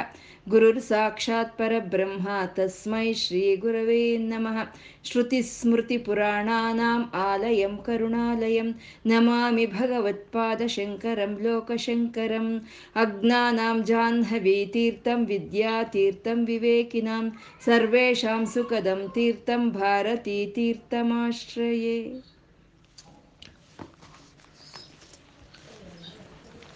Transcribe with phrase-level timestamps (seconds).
[0.47, 4.57] ಗುರುರ್ ಸಾಕ್ಷಾತ್ ಪರಬ್ರಹ್ಮ ತಸ್ಮೈ ಶ್ರೀ ಗುರವೇ ನಮಃ
[5.05, 8.69] ಶ್ರುತಿಸ್ಮೃತಿಪುರಾಣಾನಾಂ ಆಲಯಂ ಕರುಣಾಲಯಂ
[9.07, 12.47] ನಮಾಮಿ ಭಗವತ್ಪಾದಶಂಕರಂ ಲೋಕಶಂಕರಂ
[12.96, 17.25] ಅಜ್ಞಾನಾಂ सुखदं ವಿದ್ಯಾತೀರ್ಥಂ ವಿವೇಕಿನಾಂ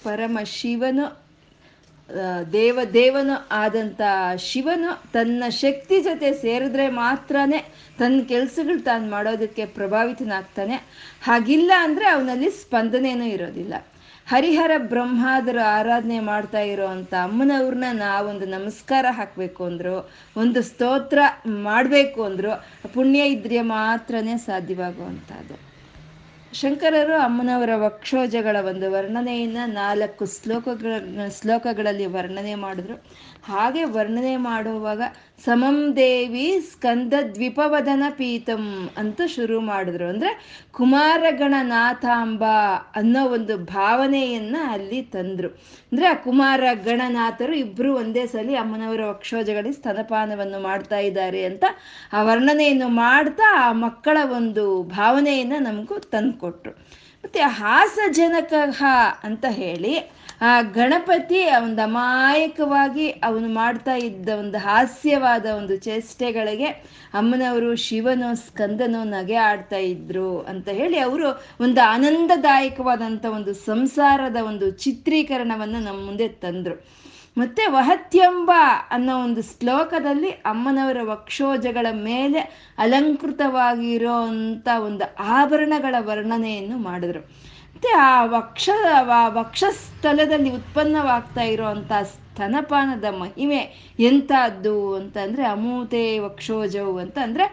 [0.03, 1.21] ಪರಮ ಶಿವನು
[2.53, 4.01] ದೇವ, ದೇವನು ಆದಂಥ
[4.37, 7.59] ಶಿವನು ತನ್ನ ಶಕ್ತಿ ಜೊತೆ ಸೇರಿದ್ರೆ ಮಾತ್ರನೇ
[7.99, 10.75] ತನ್ನ ಕೆಲಸಗಳು ತಾನು ಮಾಡೋದಕ್ಕೆ ಪ್ರಭಾವಿತನಾಗ್ತಾನೆ.
[11.23, 13.73] ಹಾಗಿಲ್ಲ ಅಂದರೆ ಅವನಲ್ಲಿ ಸ್ಪಂದನೇನೂ ಇರೋದಿಲ್ಲ.
[14.27, 22.67] ಹರಿಹರ ಬ್ರಹ್ಮಾದರ ಆರಾಧನೆ ಮಾಡ್ತಾ ಇರೋ ಅಂಥ ಅಮ್ಮನವ್ರನ್ನ ನಾವೊಂದು ನಮಸ್ಕಾರ ಹಾಕಬೇಕು ಅಂದರು, ಒಂದು ಸ್ತೋತ್ರ ಮಾಡಬೇಕು ಅಂದರು,
[22.93, 25.70] ಪುಣ್ಯ ಇದ್ರೆ ಮಾತ್ರನೇ ಸಾಧ್ಯವಾಗುವಂಥದ್ದು.
[26.53, 30.93] ಶಂಕರರು ಅಮ್ಮನವರ ವಕ್ಷೋಜಗಳ ಒಂದು ವರ್ಣನೆಯನ್ನು ನಾಲ್ಕು ಶ್ಲೋಕಗಳ
[31.39, 32.95] ಶ್ಲೋಕಗಳಲ್ಲಿ ವರ್ಣನೆ ಮಾಡಿದ್ರು.
[33.49, 35.01] ಹಾಗೆ ವರ್ಣನೆ ಮಾಡುವಾಗ
[35.45, 38.63] ಸಮಂ ದೇವಿ ಸ್ಕಂದ ದ್ವಿಪವದನ ಪೀತಂ
[39.01, 40.05] ಅಂತ ಶುರು ಮಾಡಿದ್ರು.
[40.13, 40.31] ಅಂದರೆ
[40.77, 42.43] ಕುಮಾರಗಣನಾಥಾಂಬ
[42.99, 45.49] ಅನ್ನೋ ಒಂದು ಭಾವನೆಯನ್ನು ಅಲ್ಲಿ ತಂದರು.
[45.91, 51.63] ಅಂದರೆ ಆ ಕುಮಾರ ಗಣನಾಥರು ಇಬ್ಬರು ಒಂದೇ ಸಲಿ ಅಮ್ಮನವರ ವಕ್ಷೋಜಗಳಲ್ಲಿ ಸ್ತನಪಾನವನ್ನು ಮಾಡ್ತಾ ಇದ್ದಾರೆ ಅಂತ
[52.13, 54.65] ಆ ವರ್ಣನೆಯನ್ನು ಮಾಡ್ತಾ ಆ ಮಕ್ಕಳ ಒಂದು
[54.97, 56.73] ಭಾವನೆಯನ್ನು ನಮಗೂ ತಂದುಕೊಟ್ರು.
[57.23, 58.53] ಮತ್ತು ಹಾಸಜನಕ
[59.27, 59.93] ಅಂತ ಹೇಳಿ
[60.41, 66.65] ಆ ಗಣಪತಿ ಒಂದು ಅಮಾಯಕವಾಗಿ ಅವನು ಮಾಡ್ತಾ ಇದ್ದ ಒಂದು ಹಾಸ್ಯವಾದ ಒಂದು ಚೇಷ್ಟೆಗಳಿಗೆ
[67.13, 71.27] ಅಮ್ಮನವರು ಶಿವನು, ಸ್ಕಂದನು ನಗೆ ಆಡ್ತಾ ಇದ್ರು ಅಂತ ಹೇಳಿ ಅವರು
[71.59, 76.75] ಒಂದು ಆನಂದದಾಯಕವಾದಂಥ ಒಂದು ಸಂಸಾರದ ಒಂದು ಚಿತ್ರೀಕರಣವನ್ನು ನಮ್ಮ ಮುಂದೆ ತಂದರು.
[77.37, 78.51] ಮತ್ತೆ ವಹತ್ಯಂಬ
[78.89, 82.39] ಅನ್ನೋ ಒಂದು ಶ್ಲೋಕದಲ್ಲಿ ಅಮ್ಮನವರ ವಕ್ಷೋಜಗಳ ಮೇಲೆ
[82.77, 87.21] ಅಲಂಕೃತವಾಗಿರೋ ಅಂಥ ಒಂದು ಆಭರಣಗಳ ವರ್ಣನೆಯನ್ನು ಮಾಡಿದ್ರು.
[87.83, 88.69] ಮತ್ತೆ ಆ ವಕ್ಷ
[89.33, 93.61] ವಕ್ಷಸ್ಥಲದಲ್ಲಿ ಉತ್ಪನ್ನವಾಗ್ತಾ ಇರುವಂತ ಸ್ತನಪಾನದ ಮಹಿಮೆ
[93.99, 97.45] ಎಂಥದ್ದು ಅಂತಂದರೆ ಅಮೂತೆ ವಕ್ಷೋಜವು ಅಂತ ಅಂದರೆ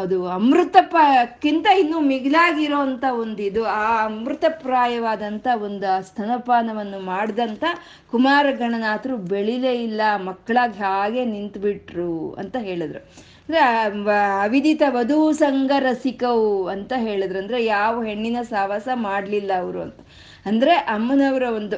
[0.00, 7.64] ಅದು ಅಮೃತಪಕ್ಕಿಂತ ಇನ್ನೂ ಮಿಗಿಲಾಗಿರೋ ಅಂಥ ಒಂದು ಇದು ಆ ಅಮೃತಪ್ರಾಯವಾದಂಥ ಒಂದು ಸ್ತನಪಾನವನ್ನು ಮಾಡಿದಂಥ
[8.10, 10.00] ಕುಮಾರಗಣನಾಥರು ಬೆಳಿಲೇ ಇಲ್ಲ.
[10.24, 13.02] ಮಕ್ಕಳಾಗಿ ಹಾಗೆ ನಿಂತುಬಿಟ್ರು ಅಂತ ಹೇಳಿದ್ರು.
[13.48, 17.38] ಅವಿದಿತ ವಧು ಸಂಘ ರಸಿಕವು ಅಂತ ಹೇಳಿದ್ರು.
[17.38, 19.98] ಅಂದರೆ, ಯಾವ ಹೆಣ್ಣಿನ ಸಾವಾಸ ಮಾಡಲಿಲ್ಲ ಅವರು ಅಂತ.
[20.46, 21.76] ಅಂದರೆ, ಅಮ್ಮನವರ ಒಂದು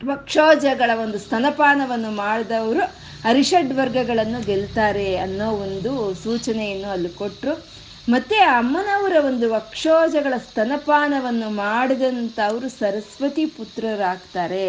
[0.00, 2.82] ವಕ್ಷೋಜಗಳ ಒಂದು ಸ್ತನಪಾನವನ್ನು ಮಾಡಿದವರು
[3.24, 5.92] ಅರಿಷಡ್ ವರ್ಗಗಳನ್ನು ಗೆಲ್ತಾರೆ ಅನ್ನೋ ಒಂದು
[6.22, 7.54] ಸೂಚನೆಯನ್ನು ಅಲ್ಲಿ ಕೊಟ್ಟರು
[8.08, 14.64] ಮತ್ತು ಅಮ್ಮನವರ ಒಂದು ವಕ್ಷೋಜಗಳ ಸ್ತನಪಾನವನ್ನು ಮಾಡಿದಂಥವರು ಸರಸ್ವತಿ ಪುತ್ರರಾಗ್ತಾರೆ.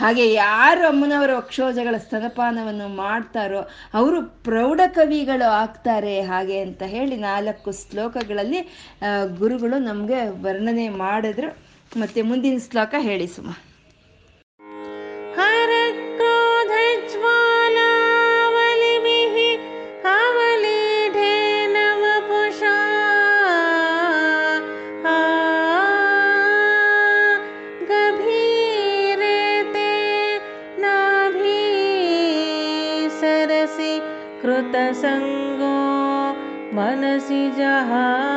[0.00, 3.62] ಹಾಗೆ ಯಾರು ಅಮ್ಮನವರ ವಕ್ಷೋಜಗಳ ಸ್ತನಪಾನವನ್ನು ಮಾಡ್ತಾರೋ
[3.94, 6.20] ಅವರು ಪ್ರೌಢ ಕವಿಗಳು ಆಗ್ತಾರೆ.
[6.32, 8.62] ಹಾಗೆ ಅಂತ ಹೇಳಿ ನಾಲ್ಕು ಶ್ಲೋಕಗಳಲ್ಲಿ
[9.38, 11.50] ಗುರುಗಳು ನಮಗೆ ವರ್ಣನೆ ಮಾಡಿದ್ರು.
[11.96, 13.48] ಮತ್ತೆ ಮುಂದಿನ ಶ್ಲೋಕ ಹೇಳಿ ಸುಮ.
[37.82, 38.31] जहा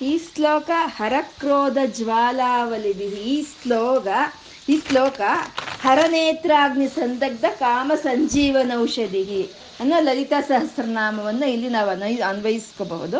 [0.00, 4.08] ಈ ಶ್ಲೋಕ ಹರಕ್ರೋಧ ಜ್ವಾಲಾವಲಿಭಿ ಈ ಶ್ಲೋಕ
[4.68, 5.20] ಈ ಶ್ಲೋಕ
[5.80, 9.42] ಹರನೇತ್ರಾಗ್ನಿ ಸಂದಗ್ಧ ಕಾಮ ಸಂಜೀವನೌಷಧಿ
[9.80, 13.18] ಅನ್ನೋ ಲಲಿತಾ ಸಹಸ್ರನಾಮವನ್ನು ಇಲ್ಲಿ ನಾವು ಅನ್ವಯ ಅನ್ವಯಿಸ್ಕೋಬಹುದು.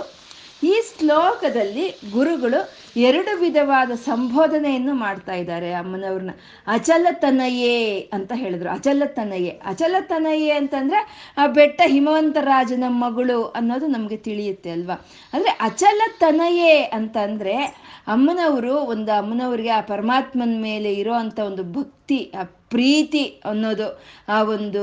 [0.63, 2.61] ಈ ಶ್ಲೋಕದಲ್ಲಿ ಗುರುಗಳು
[2.97, 6.31] ಎರಡು ವಿಧವಾದ ಸಂಬೋಧನೆಯನ್ನು ಮಾಡ್ತಾ ಇದ್ದಾರೆ ಅಮ್ಮನವ್ರನ್ನ.
[6.67, 8.71] ಅಚಲತನಯೇ ಅಂತ ಹೇಳಿದ್ರು.
[8.71, 9.49] ಅಚಲತನಯೇ.
[9.49, 15.07] ಅಚಲತನಯೇ ಅಂತಂದ್ರೆ, ಆ ಬೆಟ್ಟ ಹಿಮವಂತರಾಜನ ಮಗಳು ಅನ್ನೋದು ನಮಗೆ ತಿಳಿಯುತ್ತೆ ಅಲ್ವಾ?
[15.33, 17.57] ಅಂದ್ರೆ ಅಚಲತನಯೇ ಅಂತಂದ್ರೆ,
[18.07, 21.15] ಅಮ್ಮನವರು ಒಂದು ಅಮ್ಮನವ್ರಿಗೆ ಆ ಪರಮಾತ್ಮನ ಮೇಲೆ ಇರೋ
[21.47, 22.33] ಒಂದು ಭಕ್ತಿ
[22.71, 24.83] ಪ್ರೀತಿ ಅನ್ನೋದು, ಆ ಒಂದು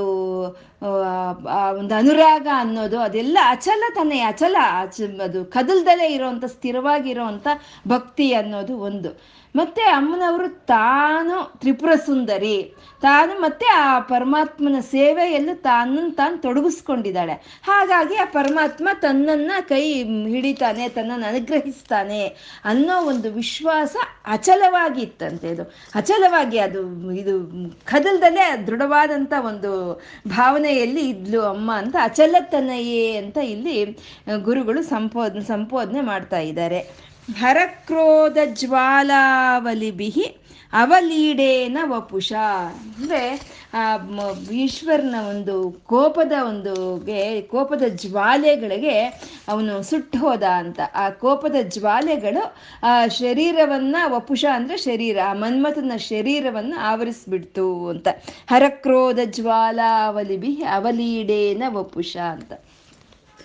[1.54, 7.48] ಆ ಒಂದು ಅನುರಾಗ ಅನ್ನೋದು, ಅದೆಲ್ಲ ಅಚಲ ತಾನೇ ಅಚಲ, ಅಚ, ಅದು ಕದಲ್ದಲೇ ಇರೋವಂಥ ಸ್ಥಿರವಾಗಿರೋವಂಥ
[7.88, 9.37] ಭಕ್ತಿ ಅನ್ನೋದು ಒಂದು.
[9.56, 12.74] ಮತ್ತೆ ಅಮ್ಮನವರು ತಾನು ತ್ರಿಪುರ ಸುಂದರಿ.
[13.02, 17.60] ತಾನು ಮತ್ತೆ ಆ ಪರಮಾತ್ಮನ ಸೇವೆಯಲ್ಲಿ ತಾನು ತಾನು ತೊಡಗಿಸ್ಕೊಂಡಿದ್ದಾಳೆ.
[17.64, 22.28] ಹಾಗಾಗಿ ಆ ಪರಮಾತ್ಮ ತನ್ನನ್ನ ಕೈ ಹಿಡಿತಾನೆ, ತನ್ನನ್ನು ಅನುಗ್ರಹಿಸ್ತಾನೆ
[22.66, 23.96] ಅನ್ನೋ ಒಂದು ವಿಶ್ವಾಸ
[24.26, 25.64] ಅಚಲವಾಗಿ ಇತ್ತಂತೆ ಇದು.
[25.96, 27.40] ಅಚಲವಾಗಿ ಅದು, ಇದು
[27.86, 33.98] ಕದಲ್ದಲ್ಲೇ ದೃಢವಾದಂಥ ಒಂದು ಭಾವನೆಯಲ್ಲಿ ಇದ್ಲು ಅಮ್ಮ ಅಂತ, ಅಚಲತನಯೇ ಅಂತ ಇಲ್ಲಿ
[34.42, 37.07] ಗುರುಗಳು ಸಂಪೋ ಸಂಪೋದನೆ ಮಾಡ್ತಾ ಇದ್ದಾರೆ.
[37.36, 38.38] ಹರಕ್ರೋಧ
[39.92, 40.38] ಬಿಹಿ
[40.74, 42.34] ಅವಲೀಡೇನ ವಪುಷ.
[42.98, 43.58] ಅಂದರೆ
[44.52, 47.06] ಈಶ್ವರನ ಒಂದು ಕೋಪದ ಒಂದು
[47.48, 49.00] ಕೋಪದ ಜ್ವಾಲೆಗಳಿಗೆ
[49.48, 50.80] ಅವನು ಸುಟ್ಟು ಹೋದ ಅಂತ.
[50.96, 58.08] ಆ ಕೋಪದ ಜ್ವಾಲೆಗಳು, ಆ, ಶರೀರವನ್ನ ವಪುಷ ಅಂದ್ರೆ ಶರೀರ, ಆ ಮನ್ಮಥನ ಶರೀರವನ್ನ ಆವರಿಸ್ಬಿಡ್ತು ಅಂತ.
[58.50, 62.54] ಹರಕ್ರೋಧ ಜ್ವಾಲಾವಲಿಭಿ ಅವಲೀಡೇನ ವಪುಷ ಅಂತ.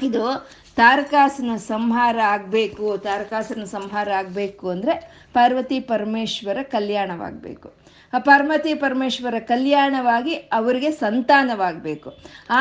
[0.02, 4.94] ಇದು ತಾರಕಾಸನ ಸಂಹಾರ ಆಗಬೇಕು ತಾರಕಾಸನ ಸಂಹಾರ ಆಗಬೇಕು ಅಂದರೆ
[5.34, 7.69] ಪಾರ್ವತಿ ಪರಮೇಶ್ವರ ಕಲ್ಯಾಣವಾಗಬೇಕು.
[8.16, 12.08] ಆ ಪಾರ್ವತಿ ಪರಮೇಶ್ವರ ಕಲ್ಯಾಣವಾಗಿ ಅವರಿಗೆ ಸಂತಾನವಾಗಬೇಕು.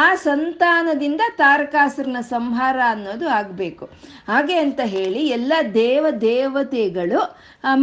[0.02, 3.86] ಆ ಸಂತಾನದಿಂದ ತಾರಕಾಸುರನ ಸಂಹಾರ ಅನ್ನೋದು ಆಗಬೇಕು.
[4.30, 7.22] ಹಾಗೆ ಅಂತ ಹೇಳಿ ಎಲ್ಲ ದೇವ ದೇವತೆಗಳು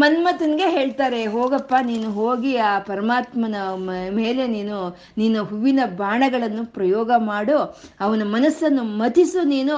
[0.02, 3.56] ಮನ್ಮಥನ್ಗೆ ಹೇಳ್ತಾರೆ, ಹೋಗಪ್ಪ, ನೀನು ಹೋಗಿ ಆ ಪರಮಾತ್ಮನ
[4.20, 4.78] ಮೇಲೆ ನೀನು
[5.20, 7.58] ನೀನು ಹೂವಿನ ಬಾಣಗಳನ್ನು ಪ್ರಯೋಗ ಮಾಡು,
[8.04, 9.76] ಅವನ ಮನಸ್ಸನ್ನು ಮತಿಸು ನೀನು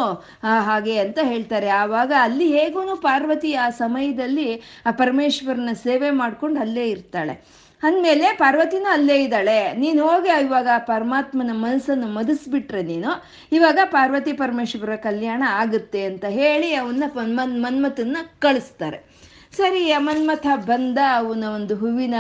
[0.69, 1.69] ಹಾಗೆ ಅಂತ ಹೇಳ್ತಾರೆ.
[1.83, 4.49] ಆವಾಗ ಅಲ್ಲಿ ಹೇಗೂ ಪಾರ್ವತಿ ಆ ಸಮಯದಲ್ಲಿ
[4.87, 7.35] ಆ ಪರಮೇಶ್ವರನ ಸೇವೆ ಮಾಡ್ಕೊಂಡು ಅಲ್ಲೇ ಇರ್ತಾಳೆ.
[7.83, 9.73] ಅಂದಮೇಲೆ ಪಾರ್ವತಿನೂ ಅಲ್ಲೇ ಇದ್ದಾಳೆ.
[9.73, 13.11] ನೀನು ಹೋಗಿ ಇವಾಗ ಪರಮಾತ್ಮನ ಮನಸ್ಸನ್ನು ಮದಿಸ್ಬಿಟ್ರೆ ನೀನು,
[13.53, 19.11] ಇವಾಗ ಪಾರ್ವತಿ ಪರಮೇಶ್ವರ ಕಲ್ಯಾಣ ಆಗುತ್ತೆ ಅಂತ ಹೇಳಿ ಅವನ್ನ ಮನ್ ಮನ್ಮಥನ್ನ ಕಳಿಸ್ತಾರೆ.
[19.57, 22.15] ಸರಿ ಮನ್ಮಥ ಬಂದ ಅವನ ಒಂದು ಹೂವಿನ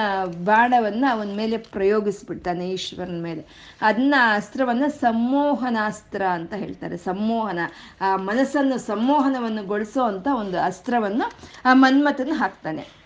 [0.44, 3.74] ಬಾಣವನ್ನು ಅವನ ಮೇಲೆ ಪ್ರಯೋಗಿಸ್ಬಿಡ್ತಾನೆ ಈಶ್ವರನ ಮೇಲೆ.
[3.82, 6.96] ಅದನ್ನ ಅಸ್ತ್ರವನ್ನ ಸಮ್ಮೋಹನಾಸ್ತ್ರ ಅಂತ ಹೇಳ್ತಾರೆ.
[6.96, 7.58] ಸಮ್ಮೋಹನ,
[8.00, 11.32] ಆ ಮನಸ್ಸನ್ನು ಸಮ್ಮೋಹನವನ್ನು ಗೊಳಿಸೋ ಅಂತ ಒಂದು ಅಸ್ತ್ರವನ್ನು
[11.64, 12.99] ಆ ಮನ್ಮಥನ ಹಾಕ್ತಾನೆ.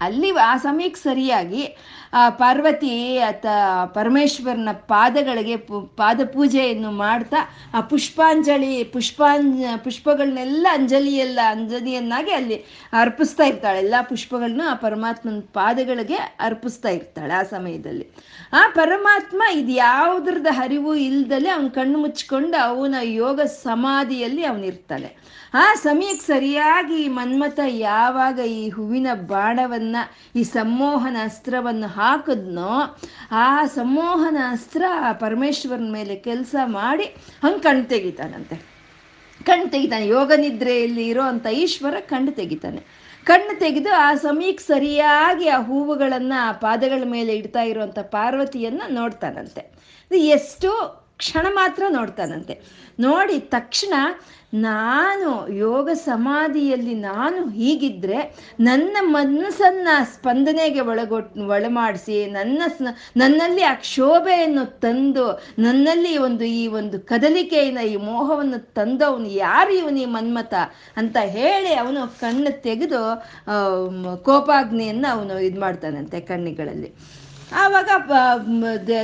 [0.00, 1.76] ಅಲ್ಲಿ ಆ ಸಮಯಕ್ಕೆ ಸರಿಯಾಗಿ,
[2.12, 3.46] ಆ ಪಾರ್ವತಿ ಆತ
[3.94, 5.56] ಪರಮೇಶ್ವರನ ಪಾದಗಳಿಗೆ
[5.96, 7.36] ಪಾದ ಪೂಜೆಯನ್ನು ಮಾಡ್ತಾ,
[7.74, 13.78] ಆ ಪುಷ್ಪಾಂಜಲಿ ಪುಷ್ಪಾಂಜ ಪುಷ್ಪಗಳನ್ನೆಲ್ಲ ಅಂಜಲಿಯೆಲ್ಲ, ಅಂಜಲಿಯನ್ನಾಗಿ ಅಲ್ಲಿ ಅರ್ಪಿಸ್ತಾ ಇರ್ತಾಳೆ.
[13.78, 18.10] ಎಲ್ಲ ಪುಷ್ಪಗಳನ್ನ ಆ ಪರಮಾತ್ಮನ ಪಾದಗಳಿಗೆ ಅರ್ಪಿಸ್ತಾ ಇರ್ತಾಳೆ ಆ ಸಮಯದಲ್ಲಿ.
[18.52, 25.16] ಆ ಪರಮಾತ್ಮ ಇದು ಯಾವುದ್ರದ ಹರಿವು ಇಲ್ದಲೆ ಅವನು ಕಣ್ಣು ಮುಚ್ಕೊಂಡು ಅವನ ಯೋಗ ಸಮಾಧಿಯಲ್ಲಿ ಅವನಿರ್ತಾನೆ.
[25.54, 30.02] ಆ ಸಮಯಕ್ಕೆ ಸರಿಯಾಗಿ ಮನ್ಮಥ ಯಾವಾಗ ಈ ಹೂವಿನ ಬಾಣವನ್ನು,
[30.40, 32.98] ಈ ಸಮ್ಮೋಹನ ಅಸ್ತ್ರವನ್ನು ಹಾಕಿದ್ನೋ,
[33.32, 37.04] ಆ ಸಮ್ಮೋಹನ ಅಸ್ತ್ರ ಪರಮೇಶ್ವರನ ಮೇಲೆ ಕೆಲಸ ಮಾಡಿ
[37.44, 38.56] ಹಂಗೆ ಕಣ್ಣು ತೆಗಿತಾನಂತೆ.
[39.44, 40.06] ಕಣ್ಣು ತೆಗಿತಾನೆ.
[40.06, 42.82] ಯೋಗ ನಿದ್ರೆಯಲ್ಲಿ ಇರೋ ಅಂತ ಈಶ್ವರ ಕಣ್ಣು ತೆಗಿತಾನೆ.
[43.24, 49.72] ಕಣ್ಣು ತೆಗೆದು ಆ ಸಮಯಕ್ಕೆ ಸರಿಯಾಗಿ ಆ ಹೂವುಗಳನ್ನು, ಆ ಪಾದಗಳ ಮೇಲೆ ಇಡ್ತಾ ಇರುವಂಥ ಪಾರ್ವತಿಯನ್ನ ನೋಡ್ತಾನಂತೆ.
[50.12, 52.62] ಎಷ್ಟು ಕ್ಷಣ ಮಾತ್ರ ನೋಡ್ತಾನಂತೆ.
[53.00, 53.94] ನೋಡಿ ತಕ್ಷಣ
[54.62, 58.18] ನಾನು ಯೋಗ ಸಮಾಧಿಯಲ್ಲಿ ನಾನು ಹೀಗಿದ್ರೆ
[58.60, 62.62] ನನ್ನ ಮನಸ್ಸನ್ನ ಸ್ಪಂದನೆಗೆ ಒಳಗೊಟ್, ಒಳಮಾಡಿಸಿ ನನ್ನ
[63.16, 65.26] ನನ್ನಲ್ಲಿ ಆ ಕ್ಷೋಭೆಯನ್ನು ತಂದು
[65.58, 70.54] ನನ್ನಲ್ಲಿ ಒಂದು ಈ ಒಂದು ಕದಲಿಕೆಯನ್ನು ಈ ಮೋಹವನ್ನು ತಂದವನು ಯಾರು ಇವನು ಈ ಮನ್ಮತ
[70.96, 73.02] ಅಂತ ಹೇಳಿ ಅವನು ಕಣ್ಣು ತೆಗೆದು
[74.22, 76.90] ಕೋಪಾಗ್ನಿಯನ್ನು ಅವನು ಇದು ಮಾಡ್ತಾನಂತೆ ಕಣ್ಣಿಗಳಲ್ಲಿ.
[77.52, 77.88] ಆವಾಗ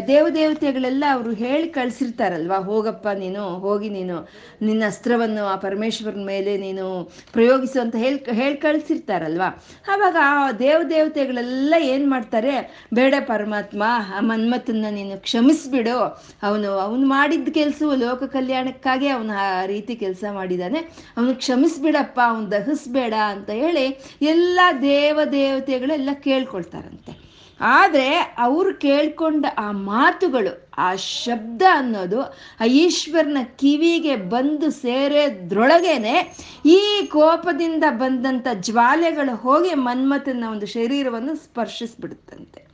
[0.08, 4.28] ದೇವದೇವತೆಗಳೆಲ್ಲ ಅವರು ಹೇಳಿ ಕಳಿಸಿರ್ತಾರಲ್ವಾ, ಹೋಗಪ್ಪ ನೀನು, ಹೋಗಿ ನೀನು,
[4.62, 9.64] ನಿನ್ನ ಅಸ್ತ್ರವನ್ನು ಆ ಪರಮೇಶ್ವರನ ಮೇಲೆ ನೀನು ಪ್ರಯೋಗಿಸು ಅಂತ ಹೇಳಿ ಹೇಳಿ ಕಳಿಸಿರ್ತಾರಲ್ವಾ.
[9.88, 13.82] ಆವಾಗ ಆ ದೇವದೇವತೆಗಳೆಲ್ಲ ಏನು ಮಾಡ್ತಾರೆ, ಬೇಡ ಪರಮಾತ್ಮ,
[14.16, 15.98] ಆ ಮನ್ಮಥನ್ನ ನೀನು ಕ್ಷಮಿಸ್ಬಿಡು,
[16.42, 20.78] ಅವನು ಅವನು ಮಾಡಿದ ಕೆಲಸವು ಲೋಕ ಕಲ್ಯಾಣಕ್ಕಾಗಿ ಅವನು ಆ ರೀತಿ ಕೆಲಸ ಮಾಡಿದ್ದಾನೆ
[21.16, 23.86] ಅವನು ಕ್ಷಮಿಸ್ಬಿಡಪ್ಪ, ಅವನು ದಹಿಸ್ಬೇಡ ಅಂತ ಹೇಳಿ
[24.22, 27.29] ಎಲ್ಲ ದೇವದೇವತೆಗಳೆಲ್ಲ ಕೇಳ್ಕೊಳ್ತಾರಂತೆ.
[27.60, 32.20] ಆದರೆ ಅವ್ರು ಕೇಳ್ಕೊಂಡ ಆ ಮಾತುಗಳು, ಆ ಶಬ್ದ ಅನ್ನೋದು
[32.60, 36.36] ಆ ಈಶ್ವರನ ಕಿವಿಗೆ ಬಂದು ಸೇರೋದ್ರೊಳಗೇನೆ
[36.66, 42.70] ಈ ಕೋಪದಿಂದ ಬಂದಂಥ ಜ್ವಾಲೆಗಳು ಹೋಗಿ ಮನ್ಮಥನ ಒಂದು ಶರೀರವನ್ನು ಸ್ಪರ್ಶಿಸ್ಬಿಡುತ್ತಂತೆ.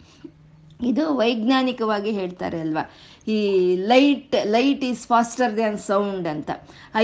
[0.86, 2.90] ಇದು ವೈಜ್ಞಾನಿಕವಾಗಿ ಹೇಳ್ತಾರೆ ಅಲ್ವಾ?
[3.28, 6.50] ಈ light light is faster than sound ಅಂತ.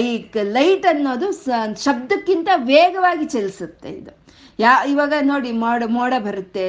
[0.00, 1.32] ಈ ಲೈಟ್ ಅನ್ನೋದು
[1.82, 4.21] ಶಬ್ದಕ್ಕಿಂತ ವೇಗವಾಗಿ ಚಲಿಸುತ್ತೆ ಇದು.
[4.58, 6.64] ಯಾ, ಇವಾಗ ನೋಡಿ ಮೋಡ ಮೋಡ ಬರುತ್ತೆ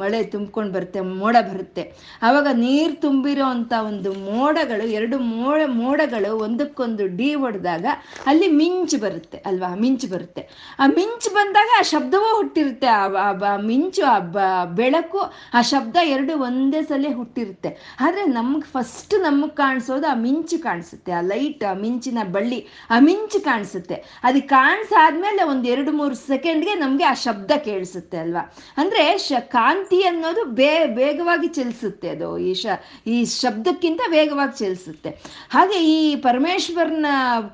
[0.00, 1.82] ಮಳೆ ತುಂಬ್ಕೊಂಡು ಬರುತ್ತೆ, ಮೋಡ ಬರುತ್ತೆ.
[2.22, 7.86] ಆವಾಗ ನೀರು ತುಂಬಿರೋ ಅಂಥ ಒಂದು ಮೋಡಗಳು, ಎರಡು ಮೋಡ, ಮೋಡಗಳು ಒಂದಕ್ಕೊಂದು ಡಿ ಹೊಡೆದಾಗ
[8.26, 9.70] ಅಲ್ಲಿ ಮಿಂಚು ಬರುತ್ತೆ, ಅಲ್ವಾ?
[9.82, 10.44] ಮಿಂಚು ಬರುತ್ತೆ.
[10.78, 15.22] ಆ ಮಿಂಚು ಬಂದಾಗ ಆ ಶಬ್ದವೂ ಹುಟ್ಟಿರುತ್ತೆ, ಆ ಮಿಂಚು, ಆ ಬೆಳಕು,
[15.54, 17.72] ಆ ಶಬ್ದ ಎರಡು ಒಂದೇ ಸಲ ಹುಟ್ಟಿರುತ್ತೆ.
[18.00, 22.60] ಆದರೆ ನಮ್ಗೆ ಫಸ್ಟ್ ನಮಗೆ ಕಾಣಿಸೋದು ಆ ಮಿಂಚು ಕಾಣಿಸುತ್ತೆ, ಆ ಲೈಟ್ ಆ ಮಿಂಚಿನ ಬಳ್ಳಿ,
[22.90, 23.98] ಆ ಮಿಂಚು ಕಾಣಿಸುತ್ತೆ.
[24.28, 28.42] ಅದು ಕಾಣಿಸಾದ್ಮೇಲೆ ಒಂದು ಎರಡು ಮೂರು ಸೆಕೆಂಡ್ಗೆ ನಮಗೆ ಆ ಶಬ್ದ ಕೇಳಿಸುತ್ತೆ ಅಲ್ವಾ?
[28.76, 32.38] ಅಂದ್ರೆ ಶ ಕಾಂತಿ ಅನ್ನೋದು ಬೇ, ವೇಗವಾಗಿ ಚಲಿಸುತ್ತೆ ಅದು.
[32.38, 32.66] ಈ ಶ,
[33.06, 35.10] ಈ ಶಬ್ದಕ್ಕಿಂತ ವೇಗವಾಗಿ ಚಲಿಸುತ್ತೆ.
[35.50, 37.06] ಹಾಗೆ ಈ ಪರಮೇಶ್ವರನ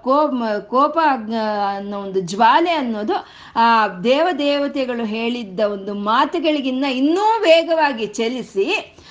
[0.03, 0.33] ಕೋಪ
[0.69, 0.99] ಕೋಪ
[1.77, 3.17] ಅನ್ನೋ ಒಂದು ಜ್ವಾಲೆ ಅನ್ನೋದು
[3.57, 3.67] ಆ
[4.05, 8.69] ದೇವದೇವತೆಗಳು ಹೇಳಿದ್ದ ಒಂದು ಮಾತುಗಳಿಗಿನ್ನ ಇನ್ನೂ ವೇಗವಾಗಿ ಚಲಿಸಿ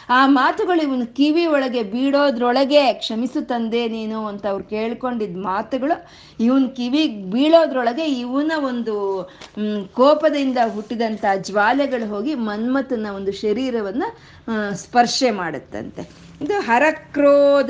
[0.10, 5.96] ಆ ಮಾತುಗಳು ಇವನು ಕಿವಿ ಒಳಗೆ ಬೀಳೋದ್ರೊಳಗೆ ಕ್ಷಮಿಸು ತಂದೆ ನೀನು ಅಂತ ಅವ್ರು ಕೇಳ್ಕೊಂಡಿದ್ದ ಮಾತುಗಳು,
[6.40, 8.96] ಇವನ್ ಕಿವಿ ಬೀಳೋದ್ರೊಳಗೆ ಇವನ ಒಂದು
[10.34, 14.08] ಕೋಪದಿಂದ ಹುಟ್ಟಿದಂಥ ಜ್ವಾಲೆಗಳು ಹೋಗಿ ಮನ್ಮಥನ ಒಂದು ಶರೀರವನ್ನು
[14.76, 16.02] ಸ್ಪರ್ಶೆ ಮಾಡುತ್ತಂತೆ.
[16.42, 17.70] ಇದು ಹರಕ್ರೋಧ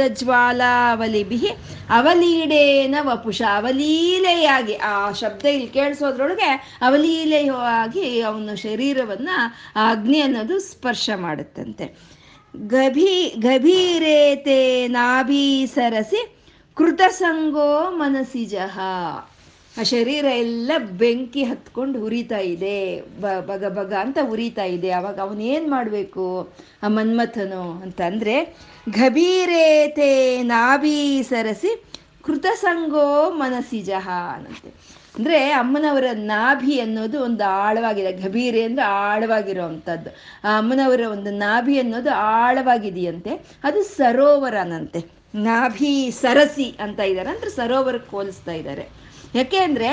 [1.29, 1.49] ಬಿಹಿ
[1.89, 3.41] ಅವಲೀಡೇನ ವಪುಷ.
[3.55, 9.29] ಅವಲೀಲೆಯಾಗಿ, ಆ ಶಬ್ದ ಇಲ್ಲಿ ಕೇಳಿಸೋದ್ರೊಳಗೆ ಅವಲೀಲೆಯಾಗಿ ಅವನ ಶರೀರವನ್ನ
[9.75, 11.85] ಅಗ್ನಿ ಅನ್ನೋದು ಸ್ಪರ್ಶ ಮಾಡುತ್ತಂತೆ.
[12.67, 16.35] ಗಭೀ, ಗಭೀರೇತೆ ನಾಭೀಸರಸಿ
[16.75, 18.79] ಕೃತಸಂಗೋ ಮನಸಿಜಃ
[19.77, 22.77] ಆ ಶರೀರ ಎಲ್ಲ ಬೆಂಕಿ ಹತ್ಕೊಂಡು ಉರಿತಾ ಇದೆ.
[23.21, 24.91] ಬ, ಬಗ ಬಗ ಅಂತ ಉರಿತಾ ಇದೆ.
[24.91, 26.25] ಅವಾಗ ಅವನೇನು ಮಾಡಬೇಕು?
[26.83, 28.35] ಆ ಮನ್ಮಥನು ಅಂತಂದರೆ
[28.89, 30.11] ಗಭೀರೇತೆ
[30.43, 31.71] ನಾಭಿ ಸರಸಿ
[32.23, 34.69] ಕೃತಸಂಗೋ ಮನಸಿಜಃ ಅನ್ನಂತೆ
[35.17, 38.11] ಅಂದರೆ ಅಮ್ಮನವರ ನಾಭಿ ಅನ್ನೋದು ಒಂದು ಆಳವಾಗಿದೆ.
[38.13, 40.09] ಗಭೀರೆ ಅಂದರೆ ಆಳವಾಗಿರೋ ಅಂಥದ್ದು
[40.43, 43.33] ಆ ಅಮ್ಮನವರ ಒಂದು ನಾಭಿ ಅನ್ನೋದು ಆಳವಾಗಿದೆಯಂತೆ.
[43.63, 45.01] ಅದು ಸರೋವರನಂತೆ.
[45.35, 47.29] ನಾಭಿ ಸರಸಿ ಅಂತ ಇದ್ದಾರೆ.
[47.29, 48.85] ಅಂದರೆ ಸರೋವರಕ್ಕೆ ಹೋಲಿಸ್ತಾ ಇದ್ದಾರೆ.
[49.33, 49.91] ಯಾಕೆ ಅಂದರೆ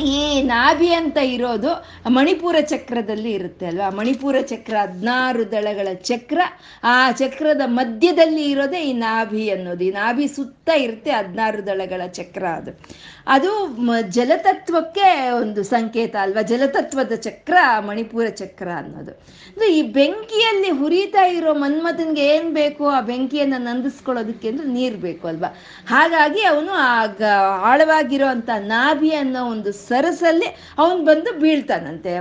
[0.00, 3.90] ಈ ನಾಭಿ ಅಂತ ಇರೋದು ಮಣಿಪುರ ಚಕ್ರದಲ್ಲಿ ಇರುತ್ತೆ ಅಲ್ವಾ?
[3.90, 6.40] ಮಣಿಪುರ ಚಕ್ರ ಹದಿನಾರು ದಳಗಳ ಚಕ್ರ.
[6.84, 9.84] ಆ ಚಕ್ರದ ಮಧ್ಯದಲ್ಲಿ ಇರೋದೇ ಈ ನಾಭಿ ಅನ್ನೋದು.
[9.84, 12.80] ಈ ನಾಭಿ ಸುತ್ತ ಇರುತ್ತೆ ಹದಿನಾರು ದಳಗಳ ಚಕ್ರ ಅದು.
[13.26, 13.76] ಅದು
[14.08, 16.42] ಜಲತತ್ವಕ್ಕೆ ಒಂದು ಸಂಕೇತ ಅಲ್ವಾ?
[16.42, 19.10] ಜಲತತ್ವದ ಚಕ್ರ ಮಣಿಪುರ ಚಕ್ರ ಅನ್ನೋದು.
[19.10, 22.88] ಅಂದ್ರೆ ಈ ಬೆಂಕಿಯಲ್ಲಿ ಹುರಿತಾ ಇರೋ ಮನ್ಮಥನ್ಗೆ ಏನ್ ಬೇಕು?
[22.88, 25.56] ಆ ಬೆಂಕಿಯನ್ನ ನಂದಿಸ್ಕೊಳ್ಳೋದಕ್ಕೆ ಅಂದ್ರೆ ನೀರ್ ಬೇಕು ಅಲ್ವಾ?
[25.86, 27.22] ಹಾಗಾಗಿ ಅವನು ಆ ಗ
[27.62, 32.12] ಆಳವಾಗಿರೋ ಅಂತ ನಾಭಿ ಅನ್ನೋ ಒಂದು ಸರಸಲ್ಲಿ ಅವನು ಬಂದು ಬೀಳ್ತಾನಂತೆ.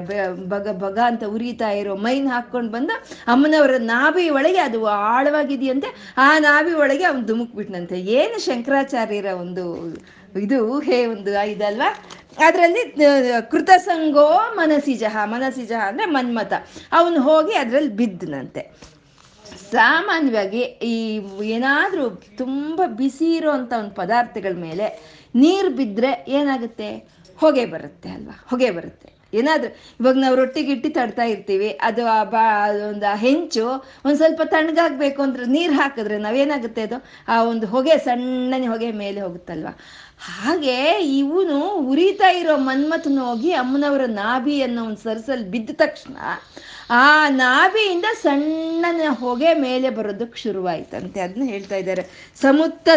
[0.54, 2.96] ಬಗ ಬಗ ಅಂತ ಉರಿತಾ ಇರೋ ಮೈನ್ ಹಾಕೊಂಡು ಬಂದು
[3.28, 7.98] ಅಮ್ಮನವರ ನಾಭಿ ಒಳಗೆ ಅದು ಆಳವಾಗಿದೆಯಂತೆ, ಆ ನಾಭಿ ಒಳಗೆ ಅವನು ಧುಮುಕ್ಬಿಟ್ನಂತೆ.
[8.20, 9.66] ಏನು ಶಂಕರಾಚಾರ್ಯರ ಒಂದು
[10.40, 11.90] ಇದು, ಹೇ, ಒಂದು ಇದಲ್ವಾ?
[12.48, 12.84] ಅದರಲ್ಲಿ
[13.52, 16.54] ಕೃತಸಂಗೋ ಮನಸಿಜಹ ಮನಸಿಜಹ ಅಂದ್ರೆ ಮನ್ಮತ
[16.92, 18.62] ಅವನು ಹೋಗಿ ಅದರಲ್ಲಿ ಬಿದ್ದನಂತೆ.
[19.72, 20.62] ಸಾಮಾನ್ಯವಾಗಿ
[20.92, 20.96] ಈ
[21.48, 22.06] ಏನಾದರೂ
[22.38, 24.86] ತುಂಬ ಬಿಸಿ ಇರೋಂಥ ಒಂದು ಪದಾರ್ಥಗಳ ಮೇಲೆ
[25.36, 26.90] ನೀರು ಬಿದ್ದರೆ ಏನಾಗುತ್ತೆ?
[27.42, 28.36] ಹೊಗೆ ಬರುತ್ತೆ ಅಲ್ವಾ?
[28.50, 29.10] ಹೊಗೆ ಬರುತ್ತೆ.
[29.34, 29.70] ಏನಾದರೂ
[30.00, 32.46] ಇವಾಗ ನಾವು ರೊಟ್ಟಿಗೆ ಗಿಟ್ಟಿ ತಡ್ತಾ ಇರ್ತೀವಿ, ಅದು ಆ ಬಾ
[32.90, 33.66] ಒಂದು ಹೆಂಚು
[34.06, 36.98] ಒಂದು ಸ್ವಲ್ಪ ತಣ್ಣಗಾಗ್ಬೇಕು ಅಂದ್ರೆ ನೀರು ಹಾಕಿದ್ರೆ ನಾವೇನಾಗುತ್ತೆ ಅದು?
[37.28, 39.74] ಆ ಒಂದು ಹೊಗೆ, ಸಣ್ಣನೆ ಹೊಗೆ ಮೇಲೆ ಹೋಗುತ್ತಲ್ವಾ?
[40.30, 40.78] ಹಾಗೆ
[41.18, 41.60] ಇವನು
[41.92, 46.18] ಉರಿತಾ ಇರೋ ಮನ್ಮಥನ ಹೋಗಿ ಅಮ್ಮನವರ ನಾಭಿ ಅನ್ನೋ ಒಂದು ಸರಸಲ್ಲಿ ಬಿದ್ದ ತಕ್ಷಣ
[46.90, 51.20] ಆ ನಾಭಿಯಿಂದ ಸಣ್ಣನ ಹೊಗೆ ಮೇಲೆ ಬರೋದಕ್ಕೆ ಶುರುವಾಯ್ತಂತೆ.
[51.20, 52.04] ಅದನ್ನ ಹೇಳ್ತಾ ಇದ್ದಾರೆ.
[52.42, 52.90] ಸಮುತ್ತ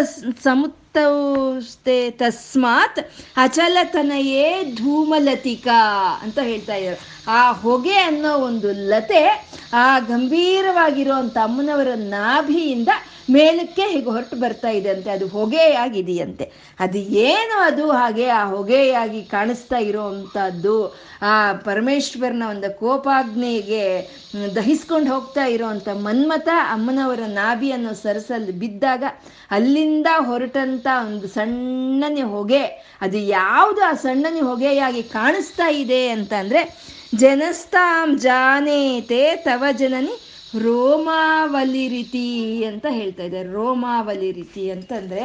[0.95, 2.99] ಸಮುತ್ತೌಸ್ತೆ ತಸ್ಮಾತ್
[3.35, 4.43] ಅಚಲತನಯೇ
[4.75, 5.79] ಧೂಮಲತಿಕಾ
[6.21, 6.99] ಅಂತ ಹೇಳ್ತಾ ಇದ್ದಾರೆ.
[7.27, 12.87] ಆ ಹೊಗೆ ಅನ್ನೋ ಒಂದು ಲತೆ, ಆ ಗಂಭೀರವಾಗಿರುವಂಥ ಅಮ್ಮನವರ ನಾಭಿಯಿಂದ
[13.29, 16.51] ಮೇಲಕ್ಕೆ ಹೀಗೆ ಹೊರಟು ಬರ್ತಾ ಇದೆ ಅಂತೆ, ಅದು ಹೊಗೆಯಾಗಿದೆಯಂತೆ.
[16.79, 17.91] ಅದು ಏನು ಅದು?
[17.91, 24.09] ಹಾಗೆ ಆ ಹೊಗೆಯಾಗಿ ಕಾಣಿಸ್ತಾ ಇರೋ ಅಂಥದ್ದು ಆ ಪರಮೇಶ್ವರನ ಒಂದು ಕೋಪಾಗ್ನಿಗೆ
[24.55, 29.03] ದಹಿಸ್ಕೊಂಡು ಹೋಗ್ತಾ ಇರೋವಂಥ ಮನ್ಮಥ ಅಮ್ಮನವರ ನಾಭಿಯನ್ನು ಸರಸಲ್ಲಿ ಬಿದ್ದಾಗ
[29.51, 32.63] ಅಲ್ಲಿಂದ ಹೊರಟಂಥ ಒಂದು ಸಣ್ಣನೆ ಹೊಗೆ,
[33.01, 40.13] ಅದು ಯಾವುದು ಆ ಸಣ್ಣನೆ ಹೊಗೆಯಾಗಿ ಕಾಣಿಸ್ತಾ ಇದೆ ಅಂತಂದರೆ ಜನಸ್ತಾಂ ಜಾನೇತೆ ತವ ಜನನಿ
[40.59, 42.25] ರೋಮಾವಲಿ ರೀತಿ
[42.65, 43.51] ಅಂತ ಹೇಳ್ತಾ ಇದ್ದಾರೆ.
[43.51, 45.23] ರೋಮಾವಲಿ ರೀತಿ ಅಂತಂದ್ರೆ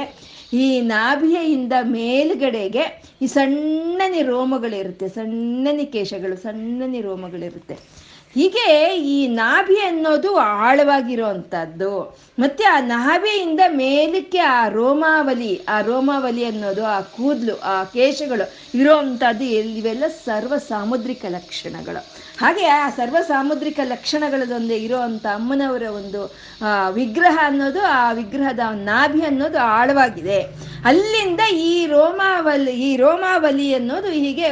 [0.53, 2.85] ಈ ನಾಭಿಯಿಂದ ಮೇಲ್ಗಡೆಗೆ
[3.23, 7.75] ಈ ಸಣ್ಣನಿ ರೋಮಗಳಿರುತ್ತೆ, ಸಣ್ಣನಿ ಕೇಶಗಳು, ಸಣ್ಣನಿ ರೋಮಗಳಿರುತ್ತೆ.
[8.35, 11.93] ಹೀಗೆ ಈ ನಾಭಿ ಅನ್ನೋದು ಆಳವಾಗಿರೋ ಅಂಥದ್ದು
[12.39, 20.05] ಮತ್ತೆ ಆ ನಾಭಿಯಿಂದ ಮೇಲಕ್ಕೆ ಆ ರೋಮಾವಲಿ ಆ ರೋಮಾವಲಿ ಅನ್ನೋದು, ಆ ಕೂದಲು, ಆ ಕೇಶಗಳು ಇರೋವಂಥದ್ದು ಇವೆಲ್ಲ
[20.25, 22.01] ಸರ್ವ ಸಾಮುದ್ರಿಕ ಲಕ್ಷಣಗಳು.
[22.41, 26.21] ಹಾಗೆ ಆ ಸರ್ವ ಸಾಮುದ್ರಿಕ ಲಕ್ಷಣಗಳದೊಂದೇ ಇರೋ ಅಂಥ ಅಮ್ಮನವರ ಒಂದು
[26.93, 30.69] ವಿಗ್ರಹ ಅನ್ನೋದು, ಆ ವಿಗ್ರಹದ ನಾಭಿ ಅನ್ನೋದು ಆಳವಾಗಿದೆ.
[30.85, 34.47] ಅಲ್ಲಿಂದ ಈ ರೋಮಾವಲಿ ಈ ರೋಮಾವಲಿ ಅನ್ನೋದು ಹೀಗೆ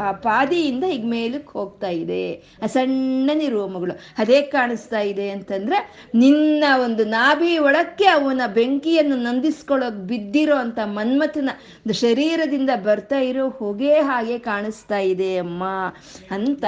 [0.00, 2.24] ಆ ಪಾದಿಯಿಂದ ಈಗ ಮೇಲಕ್ಕೆ ಹೋಗ್ತಾ ಇದೆ.
[2.62, 3.94] ಆ ಸಣ್ಣನಿ ರೋಮಗಳು.
[4.18, 5.78] ಅದೇ ಕಾಣಿಸ್ತಾ ಇದೆ ಅಂತಂದ್ರೆ
[6.14, 11.50] ನಿನ್ನ ಒಂದು ನಾಭಿ ಒಳಕ್ಕೆ ಅವನ ಬೆಂಕಿಯನ್ನು ನಂದಿಸ್ಕೊಳ್ಳೋಕೆ ಬಿದ್ದಿರೋ ಅಂತ ಮನ್ಮಥನ
[11.92, 15.64] ಶರೀರದಿಂದ ಬರ್ತಾ ಇರೋ ಹೊಗೆ ಹಾಗೆ ಕಾಣಿಸ್ತಾ ಇದೆ ಅಮ್ಮ.
[16.30, 16.64] ಅಂತ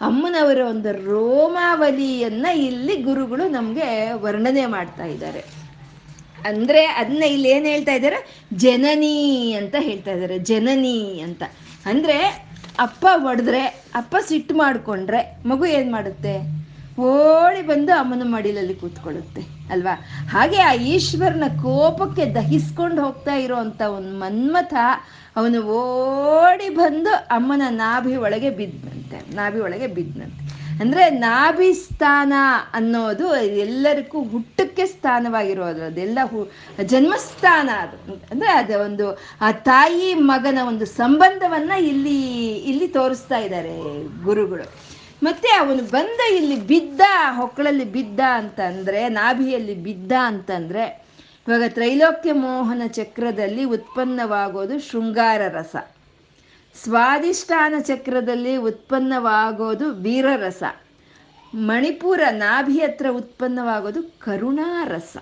[0.00, 5.44] ಅಮ್ಮನವರ ಒಂದು ರೋಮಾವಲಿಯನ್ನ ಇಲ್ಲಿ ಗುರುಗಳು ನಮಗೆ ವರ್ಣನೆ ಮಾಡ್ತಾ ಇದ್ದಾರೆ.
[6.48, 8.46] ಅಂದ್ರೆ ಅದನ್ನ ಇಲ್ಲಿ ಏನ್ ಹೇಳ್ತಾ ಇದ್ದಾರೆ?
[8.54, 10.38] ಜನನಿ ಅಂತ ಹೇಳ್ತಾ ಇದ್ದಾರೆ.
[10.38, 11.42] ಜನನಿ ಅಂತ.
[11.86, 13.60] ಅಂದ್ರೆ ಅಪ್ಪ ಒಡೆದ್ರೆ,
[13.94, 16.63] ಅಪ್ಪ ಸಿಟ್ಟು ಮಾಡ್ಕೊಂಡ್ರೆ ಮಗು ಏನ್ ಮಾಡುತ್ತೆ?
[16.98, 19.94] ಓಡಿ ಬಂದು ಅಮ್ಮನ ಮಡಿಲಲ್ಲಿ ಕೂತ್ಕೊಳ್ಳುತ್ತೆ, ಅಲ್ವಾ?
[20.30, 24.74] ಹಾಗೆ ಆ ಈಶ್ವರನ ಕೋಪಕ್ಕೆ ದಹಿಸ್ಕೊಂಡು ಹೋಗ್ತಾ ಇರೋವಂಥ ಒಂದು ಮನ್ಮಥ
[25.36, 30.40] ಅವನು ಓಡಿ ಬಂದು ಅಮ್ಮನ ನಾಭಿ ಒಳಗೆ ಬಿದ್ದಂತೆ ನಾಭಿ ಒಳಗೆ ಬಿದ್ದನಂತೆ
[30.82, 32.32] ಅಂದ್ರೆ ನಾಭಿ ಸ್ಥಾನ
[32.72, 36.50] ಅನ್ನೋದು ಎಲ್ಲರಿಗೂ ಹುಟ್ಟಕ್ಕೆ ಸ್ಥಾನವಾಗಿರೋದು ಅದೆಲ್ಲ ಹು,
[36.84, 38.14] ಜನ್ಮಸ್ಥಾನ ಅದು.
[38.30, 42.18] ಅಂದ್ರೆ ಅದು ಒಂದು, ಆ ತಾಯಿ ಮಗನ ಒಂದು ಸಂಬಂಧವನ್ನ ಇಲ್ಲಿ
[42.62, 43.74] ಇಲ್ಲಿ ತೋರಿಸ್ತಾ ಇದ್ದಾರೆ
[44.24, 44.83] ಗುರುಗಳು.
[45.24, 47.00] ಮತ್ತೆ ಅವನು ಬಂದ ಇಲ್ಲಿ ಬಿದ್ದ,
[47.36, 51.04] ಹೊಕ್ಕಳಲ್ಲಿ ಬಿದ್ದ ಅಂತಂದ್ರೆ, ನಾಭಿಯಲ್ಲಿ ಬಿದ್ದ ಅಂತಂದ್ರೆ,
[51.48, 55.76] ಇವಾಗ ತ್ರೈಲೋಕ್ಯ ಮೋಹನ ಚಕ್ರದಲ್ಲಿ ಉತ್ಪನ್ನವಾಗೋದು ಶೃಂಗಾರ ರಸ.
[56.82, 60.62] ಸ್ವಾದಿಷ್ಠಾನ ಚಕ್ರದಲ್ಲಿ ಉತ್ಪನ್ನವಾಗೋದು ವೀರರಸ.
[61.54, 65.16] ಮಣಿಪುರ ನಾಭಿ ಹತ್ರ ಉತ್ಪನ್ನವಾಗೋದು ಕರುಣಾರಸ.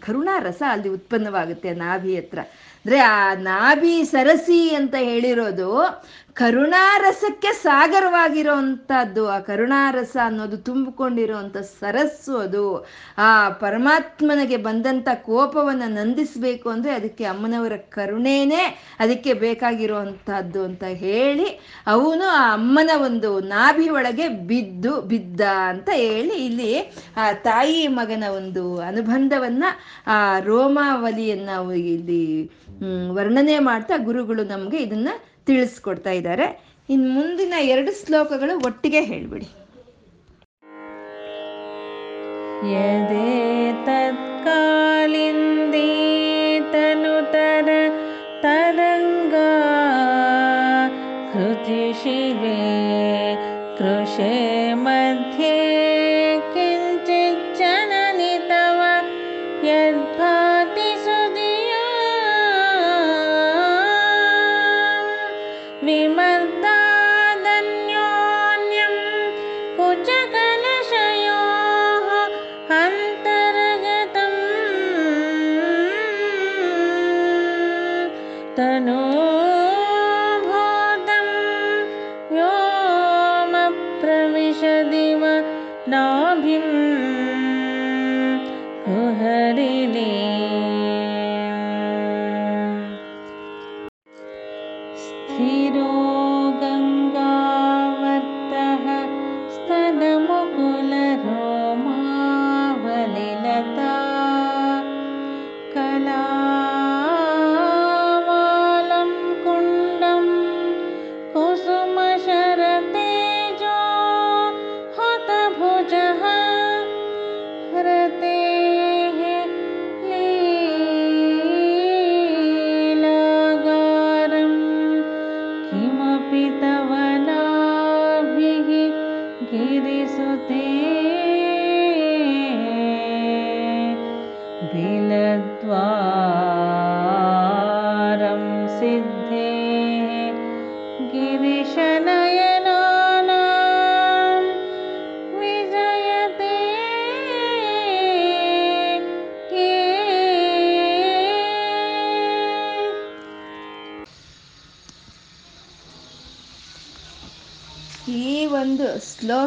[0.00, 2.38] ಕರುಣಾರಸ ಅಲ್ಲಿ ಉತ್ಪನ್ನವಾಗುತ್ತೆ ನಾಭಿ ಹತ್ರ.
[2.38, 5.82] ಅಂದ್ರೆ ಆ ನಾಭಿ ಸರಸಿ ಅಂತ ಹೇಳಿರೋದು
[6.36, 12.62] ಕರುಣಾರಸಕ್ಕೆ ಸಾಗರವಾಗಿರುವಂಥದ್ದು ಆ ಕರುಣಾರಸ ಅನ್ನೋದು ತುಂಬಿಕೊಂಡಿರೋವಂಥ ಸರಸ್ಸು ಅದು.
[13.18, 18.62] ಆ ಪರಮಾತ್ಮನಿಗೆ ಬಂದಂಥ ಕೋಪವನ್ನು ನಂದಿಸ್ಬೇಕು ಅಂದರೆ ಅದಕ್ಕೆ ಅಮ್ಮನವರ ಕರುಣೇನೆ
[19.00, 21.48] ಅದಕ್ಕೆ ಬೇಕಾಗಿರುವಂಥದ್ದು ಅಂತ ಹೇಳಿ
[21.86, 26.72] ಅವನು ಆ ಅಮ್ಮನ ಒಂದು ನಾಭಿ ಒಳಗೆ ಬಿದ್ದು, ಬಿದ್ದ ಅಂತ ಹೇಳಿ ಇಲ್ಲಿ
[27.16, 29.64] ಆ ತಾಯಿ ಮಗನ ಒಂದು ಅನುಬಂಧವನ್ನ
[30.06, 31.50] ಆ ರೋಮಾವಲಿಯನ್ನ
[31.96, 32.24] ಇಲ್ಲಿ
[33.10, 35.08] ವರ್ಣನೆ ಮಾಡ್ತಾ ಗುರುಗಳು ನಮಗೆ ಇದನ್ನ
[35.46, 36.64] ತಿಳಿಸ್ಕೊಡ್ತಾ ಇದ್ದಾರೆ.
[36.88, 39.46] ಇನ್ ಮುಂದಿನ ಎರಡು ಶ್ಲೋಕಗಳು ಒಟ್ಟಿಗೆ ಹೇಳ್ಬಿಡಿ.
[42.72, 46.13] ಯದೇ ತತ್ಕಾಲಿಂದಿ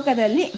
[0.07, 0.53] ಶ್ಲೋಕದಲ್ಲಿ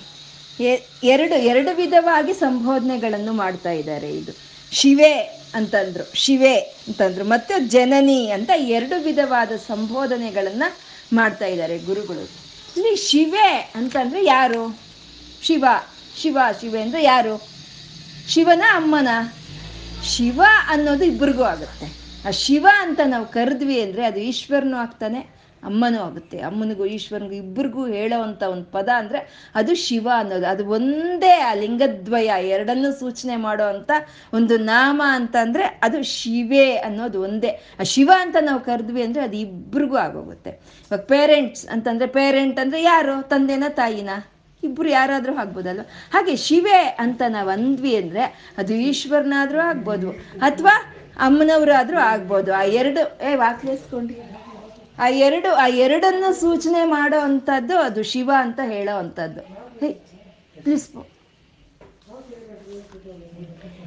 [1.04, 4.32] ಎರಡು ಎರಡು ವಿಧವಾಗಿ ಸಂಬೋಧನೆಗಳನ್ನು ಮಾಡ್ತಾ ಇದ್ದಾರೆ ಇದು.
[4.72, 5.14] ಶಿವೆ
[5.56, 10.64] ಅಂತಂದ್ರು ಶಿವೆ ಅಂತಂದ್ರು, ಮತ್ತು ಜನನಿ ಅಂತ ಎರಡು ವಿಧವಾದ ಸಂಬೋಧನೆಗಳನ್ನ
[11.14, 12.24] ಮಾಡ್ತಾ ಇದ್ದಾರೆ ಗುರುಗಳು.
[12.78, 14.78] ಇಲ್ಲಿ ಶಿವೆ ಅಂತಂದ್ರೆ ಯಾರು?
[15.42, 15.66] ಶಿವ
[16.22, 17.36] ಶಿವ, ಶಿವೆ ಅಂದ್ರೆ ಯಾರು?
[18.30, 19.08] ಶಿವನ ಅಮ್ಮನ.
[20.04, 21.90] ಶಿವ ಅನ್ನೋದು ಇಬ್ಬರಿಗೂ ಆಗುತ್ತೆ.
[22.28, 25.39] ಆ ಶಿವ ಅಂತ ನಾವು ಕರೆದ್ವಿ ಅಂದ್ರೆ ಅದು ಈಶ್ವರನು ಆಗ್ತಾನೆ.
[25.64, 26.40] ಅಮ್ಮನೂ ಆಗುತ್ತೆ.
[26.40, 30.48] ಅಮ್ಮನಿಗೂ, ಈಶ್ವರನಿಗೂ ಇಬ್ಬರಿಗೂ ಹೇಳೋವಂಥ ಒಂದು ಪದ ಅಂದ್ರೆ ಅದು ಶಿವ ಅನ್ನೋದು.
[30.48, 33.92] ಅದು ಒಂದೇ ಆ ಲಿಂಗದ್ವಯ, ಎರಡನ್ನೂ ಸೂಚನೆ ಮಾಡೋ ಅಂತ
[34.34, 37.50] ಒಂದು ನಾಮ ಅಂತ ಅಂದ್ರೆ ಅದು ಶಿವೆ ಅನ್ನೋದು ಒಂದೇ.
[37.80, 40.50] ಆ ಶಿವ ಅಂತ ನಾವು ಕರೆದ್ವಿ ಅಂದ್ರೆ ಅದು ಇಬ್ಬರಿಗೂ ಆಗೋಗುತ್ತೆ.
[40.50, 43.30] ಇವಾಗ ಪೇರೆಂಟ್ಸ್ ಅಂತಂದ್ರೆ ಪೇರೆಂಟ್ ಅಂದ್ರೆ ಯಾರು?
[43.30, 44.10] ತಂದೆನ, ತಾಯಿನ?
[44.64, 45.82] ಇಬ್ರು ಯಾರಾದ್ರೂ ಆಗ್ಬೋದಲ್ವ?
[46.14, 50.12] ಹಾಗೆ ಶಿವೆ ಅಂತ ನಾವು ಅಂದ್ವಿ ಅಂದ್ರೆ ಅದು ಈಶ್ವರನಾದ್ರೂ ಆಗ್ಬೋದು.
[50.42, 50.72] ಅಥವಾ
[51.20, 52.54] ಅಮ್ಮನವರಾದ್ರೂ ಆಗ್ಬೋದು.
[52.54, 54.39] ಆ ಎರಡು ಏ ವಾಕ್ಲೇಸ್ಕೊಂಡು
[55.00, 59.42] ಆ ಎರಡು, ಆ ಎರಡನ್ನು ಸೂಚನೆ ಮಾಡೋ ಅಂಥದ್ದು ಅದು ಶಿವ ಅಂತ ಹೇಳೋ ಅಂಥದ್ದು
[60.64, 60.86] ಪ್ಲೀಸ್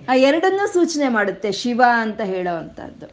[0.08, 3.06] ಆ ಎರಡನ್ನು ಸೂಚನೆ ಮಾಡುತ್ತೆ, ಶಿವ ಅಂತ ಹೇಳೋ ಅಂಥದ್ದು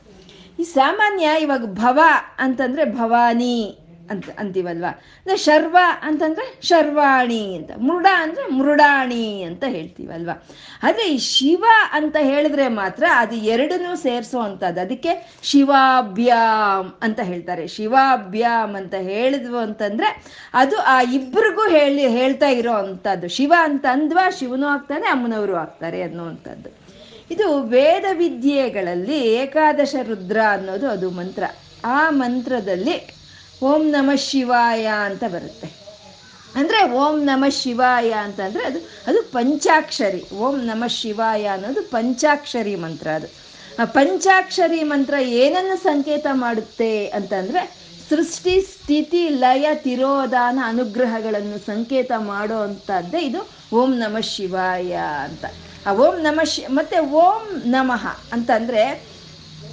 [0.59, 1.99] ಈ ಸಾಮಾನ್ಯ ಇವಾಗ ಭವ
[2.37, 3.57] ಅಂತಂದ್ರೆ ಭವಾನಿ.
[4.09, 4.85] ಅಂತ ಅಂತೀವಲ್ವ?
[5.35, 10.35] ಶರ್ವ ಅಂತಂದ್ರೆ ಶರ್ವಾಣಿ ಅಂತ, ಮೃಡ ಅಂದ್ರೆ ಮೃಡಾಣಿ ಅಂತ ಹೇಳ್ತೀವಲ್ವಾ?
[10.83, 17.67] ಆದ್ರೆ ಈ ಶಿವ ಅಂತ ಹೇಳಿದ್ರೆ ಮಾತ್ರ ಅದು ಎರಡನ್ನೂ ಸೇರಿಸೋ ಅಂತದ್ದು ಅದಕ್ಕೆ ಶಿವಾಭ್ಯಾಮ್ ಅಂತ ಹೇಳ್ತಾರೆ.
[17.67, 23.27] ಶಿವಾಭ್ಯಾಮ್ ಅಂತ ಹೇಳಿದ್ವು ಅಂತಂದ್ರೆ ಅದು ಆ ಇಬ್ಬರಿಗೂ ಹೇಳಿ, ಹೇಳ್ತಾ ಇರೋ ಅಂಥದ್ದು.
[23.27, 26.69] ಶಿವ ಅಂತ ಅಂದ್ವಾ ಶಿವನು ಆಗ್ತಾನೆ, ಅಮ್ಮನವರು ಆಗ್ತಾರೆ ಅನ್ನುವಂಥದ್ದು.
[27.31, 31.43] ಇದು ವೇದ ವಿದ್ಯೆಗಳಲ್ಲಿ ಏಕಾದಶ ರುದ್ರ ಅನ್ನೋದು ಅದು ಮಂತ್ರ.
[31.85, 33.18] ಆ ಮಂತ್ರದಲ್ಲಿ
[33.61, 35.67] ಓಂ ನಮ ಶಿವಾಯ ಅಂತ ಬರುತ್ತೆ.
[36.55, 40.35] ಅಂದರೆ ಓಂ ನಮ ಶಿವಾಯ ಅಂತಂದರೆ ಅದು ಅದು ಪಂಚಾಕ್ಷರಿ.
[40.35, 43.27] ಓಂ ನಮ ಶಿವಾಯ ಅನ್ನೋದು ಪಂಚಾಕ್ಷರಿ ಮಂತ್ರ ಅದು.
[43.81, 47.61] ಆ ಪಂಚಾಕ್ಷರಿ ಮಂತ್ರ ಏನನ್ನು ಸಂಕೇತ ಮಾಡುತ್ತೆ ಅಂತಂದರೆ
[48.09, 53.41] ಸೃಷ್ಟಿ, ಸ್ಥಿತಿ, ಲಯ, ತಿರೋಧಾನ ಅನುಗ್ರಹಗಳನ್ನು ಸಂಕೇತ ಮಾಡೋ ಅಂಥದ್ದೇ ಇದು
[53.73, 54.93] ಓಂ ನಮ ಶಿವಾಯ
[55.23, 55.45] ಅಂತ.
[55.85, 59.07] ಆ ಓಂ ನಮ ಶಿ, ಮತ್ತು ಓಂ ನಮಃ ಅಂತಂದರೆ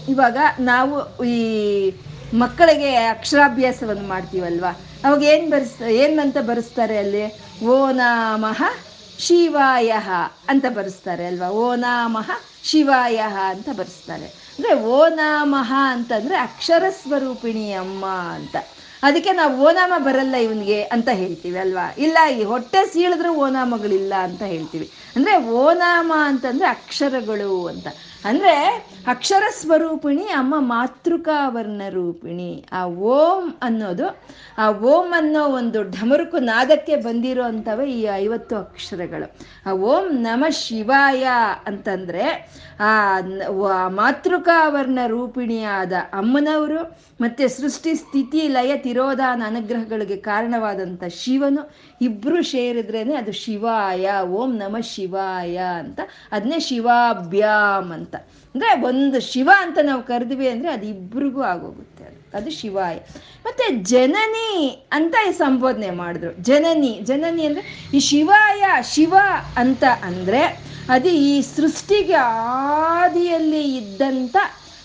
[0.09, 1.41] ಇವಾಗ ನಾವು ಈ
[2.35, 4.71] ಮಕ್ಕಳಿಗೆ ಅಕ್ಷರಾಭ್ಯಾಸವನ್ನು ಮಾಡ್ತೀವಲ್ವಾ?
[5.05, 7.25] ಅವಾಗ ಏನು ಬರೆಸ್, ಏನಂತ ಬರೆಸ್ತಾರೆ ಅಲ್ಲಿ?
[7.65, 8.63] ಓ ನಾಮಃ
[9.19, 9.93] ಶಿವಾಯ
[10.49, 11.49] ಅಂತ ಬರೆಸ್ತಾರೆ ಅಲ್ವಾ?
[11.51, 12.31] ಓ ನಾಮಃ
[12.65, 13.17] ಶಿವಾಯ
[13.49, 14.27] ಅಂತ ಬರೆಸ್ತಾರೆ.
[14.57, 18.57] ಅಂದರೆ ಓ ನಾಮಃ ಅಂತಂದರೆ ಅಕ್ಷರ ಸ್ವರೂಪಿಣಿ ಅಮ್ಮ ಅಂತ.
[19.03, 21.95] ಅದಕ್ಕೆ ನಾವು ಓನಾಮ ಬರಲ್ಲ ಇವನಿಗೆ ಅಂತ ಹೇಳ್ತೀವಿ ಅಲ್ವಾ?
[21.99, 24.91] ಇಲ್ಲ, ಈ ಹೊಟ್ಟೆ ಸೀಳಿದ್ರೂ ಓನಾಮಗಳಿಲ್ಲ ಅಂತ ಹೇಳ್ತೀವಿ.
[25.17, 27.87] ಅಂದರೆ ಓನಾಮ ಅಂತಂದರೆ ಅಕ್ಷರಗಳು ಅಂತ.
[28.25, 32.65] ಅಂದರೆ ಅಕ್ಷರ ಸ್ವರೂಪಿಣಿ, ಅಮ್ಮ ಮಾತೃಕಾವರ್ಣ ರೂಪಿಣಿ.
[32.73, 34.23] ಆ ಓಂ ಅನ್ನೋದು,
[34.59, 39.37] ಆ ಓಂ ಅನ್ನೋ ಒಂದು ಢಮರುಕು ನಾದಕ್ಕೆ ಬಂದಿರೋ ಈ ಐವತ್ತು ಅಕ್ಷರಗಳು.
[39.67, 41.29] ಆ ಓಂ ನಮ ಶಿವಾಯ
[41.67, 42.51] ಅಂತಂದ್ರೆ,
[42.81, 51.75] ಆ ಮಾತೃಕಾ ವರ್ಣ ರೂಪಿಣಿಯಾದ ಅಮ್ಮನವರು ಮತ್ತೆ ಸೃಷ್ಟಿ, ಸ್ಥಿತಿ, ಲಯ, ತಿರೋಧಾನ, ಅನುಗ್ರಹಗಳಿಗೆ ಕಾರಣವಾದಂಥ ಶಿವನು.
[52.01, 56.01] ಇಬ್ಬರು ಸೇರಿದ್ರೇನೆ ಅದು ಶಿವಾಯ, ಓಂ ನಮ ಶಿವಾಯ ಅಂತ.
[56.33, 58.15] ಅದನ್ನೇ ಶಿವಾಭ್ಯಾಮ್ ಅಂತ.
[58.55, 62.37] ಅಂದರೆ ಒಂದು ಶಿವ ಅಂತ ನಾವು ಕರೆದ್ವಿ ಅಂದರೆ ಅದು ಇಬ್ರಿಗೂ ಆಗೋಗುತ್ತೆ ಅದು.
[62.37, 62.95] ಅದು ಶಿವಾಯ.
[63.45, 66.43] ಮತ್ತೆ ಜನನಿ ಅಂತ ಈ ಸಂಬೋಧನೆ ಮಾಡಿದ್ರು.
[66.43, 69.15] ಜನನಿ ಜನನಿ ಅಂದರೆ ಈ ಶಿವಾಯ, ಶಿವ
[69.57, 74.37] ಅಂತ ಅಂದರೆ ಅದು ಈ ಸೃಷ್ಟಿಗೆ ಆದಿಯಲ್ಲಿ ಇದ್ದಂಥ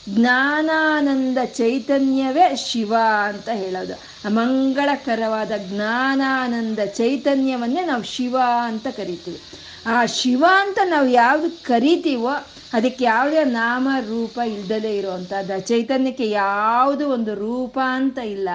[0.09, 3.93] ಜ್ಞಾನಾನಂದ ಚೈತನ್ಯವೇ ಶಿವ ಅಂತ ಹೇಳೋದು.
[4.33, 9.41] ಮಂಗಳಕರವಾದ ಜ್ಞಾನಾನಂದ ಚೈತನ್ಯವನ್ನೇ ನಾವು ಶಿವ ಅಂತ ಕರಿತೀವಿ.
[9.85, 12.29] ಆ ಶಿವ ಅಂತ ನಾವು ಯಾವ್ದು ಕರಿತೀವೋ
[12.73, 15.53] ಅದಕ್ಕೆ ಯಾವುದೇ ನಾಮ ರೂಪ ಇಲ್ದಲೇ ಇರುವಂಥದ್ದು.
[15.53, 18.49] ಆ ಚೈತನ್ಯಕ್ಕೆ ಯಾವುದು ಒಂದು ರೂಪ ಅಂತ ಇಲ್ಲ.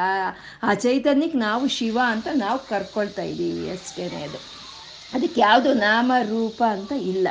[0.62, 4.38] ಆ ಚೈತನ್ಯಕ್ಕೆ ನಾವು ಶಿವ ಅಂತ ನಾವು ಕರ್ಕೊಳ್ತಾ ಇದ್ದೀವಿ ಅಷ್ಟೇ ಅದು.
[5.14, 7.28] ಅದಕ್ಕೆ ಯಾವುದು ನಾಮ ರೂಪ ಅಂತ ಇಲ್ಲ.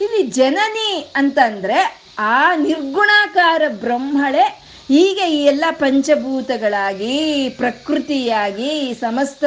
[0.00, 9.44] ಇಲ್ಲಿ ಜನನಿ ಅಂತಂದರೆ ಆ ನಿರ್ಗುಣಾಕಾರ ಬ್ರಹ್ಮಳೆ ಹೀಗೆ ಈ ಎಲ್ಲ ಪಂಚಭೂತಗಳಾಗಿ, ಪ್ರಕೃತಿಯಾಗಿ, ಸಮಸ್ತ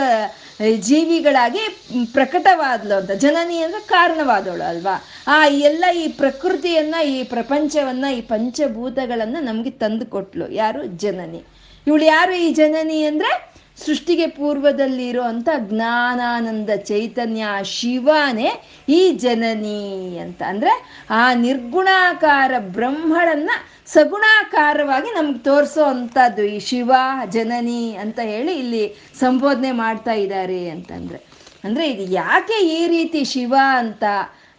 [0.79, 3.11] ಜೀವಿಗಳಾಗಿ ಪ್ರಕಟವಾದ್ಲು ಅಂತ.
[3.11, 5.03] ಜನನಿ ಅಂದರೆ ಕಾರಣವಾದವಳು ಅಲ್ವಾ?
[5.27, 10.51] ಆ ಎಲ್ಲ ಈ ಪ್ರಕೃತಿಯನ್ನ, ಈ ಪ್ರಪಂಚವನ್ನ, ಈ ಪಂಚಭೂತಗಳನ್ನ ನಮಗೆ ತಂದು ಕೊಟ್ಲು.
[10.51, 10.85] ಯಾರು?
[10.85, 11.43] ಜನನಿ.
[11.87, 13.52] ಇವಳು ಯಾರು ಈ ಜನನಿ ಅಂದ್ರೆ?
[13.77, 18.49] ಸೃಷ್ಟಿಗೆ ಪೂರ್ವದಲ್ಲಿ ಇರುವಂತ ಜ್ಞಾನಾನಂದ ಚೈತನ್ಯ ಶಿವನೇ
[18.89, 20.41] ಈ ಜನನಿ ಅಂತ.
[20.47, 23.49] ಅಂದ್ರೆ ಆ ನಿರ್ಗುಣಾಕಾರ ಬ್ರಹ್ಮಳನ್ನ
[23.87, 26.91] ಸಗುಣಾಕಾರವಾಗಿ ನಮ್ಗೆ ತೋರಿಸೋ ಅಂಥದ್ದು ಈ ಶಿವ
[27.29, 28.83] ಜನನಿ ಅಂತ ಹೇಳಿ ಇಲ್ಲಿ
[29.19, 31.19] ಸಂಬೋಧನೆ ಮಾಡ್ತಾ ಇದ್ದಾರೆ ಅಂತಂದ್ರೆ.
[31.63, 34.03] ಅಂದ್ರೆ ಇದು ಯಾಕೆ ಈ ರೀತಿ ಶಿವ ಅಂತ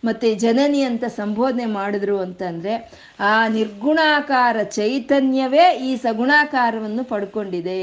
[0.04, 2.74] ಮತ್ತೆ ಜನನಿ ಅಂತ ಸಂಬೋಧನೆ ಮಾಡಿದ್ರು ಅಂತಂದ್ರೆ,
[3.20, 7.78] ಆ ನಿರ್ಗುಣಾಕಾರ ಚೈತನ್ಯವೇ ಈ ಸಗುಣಾಕಾರವನ್ನು ಪಡ್ಕೊಂಡಿದೆ.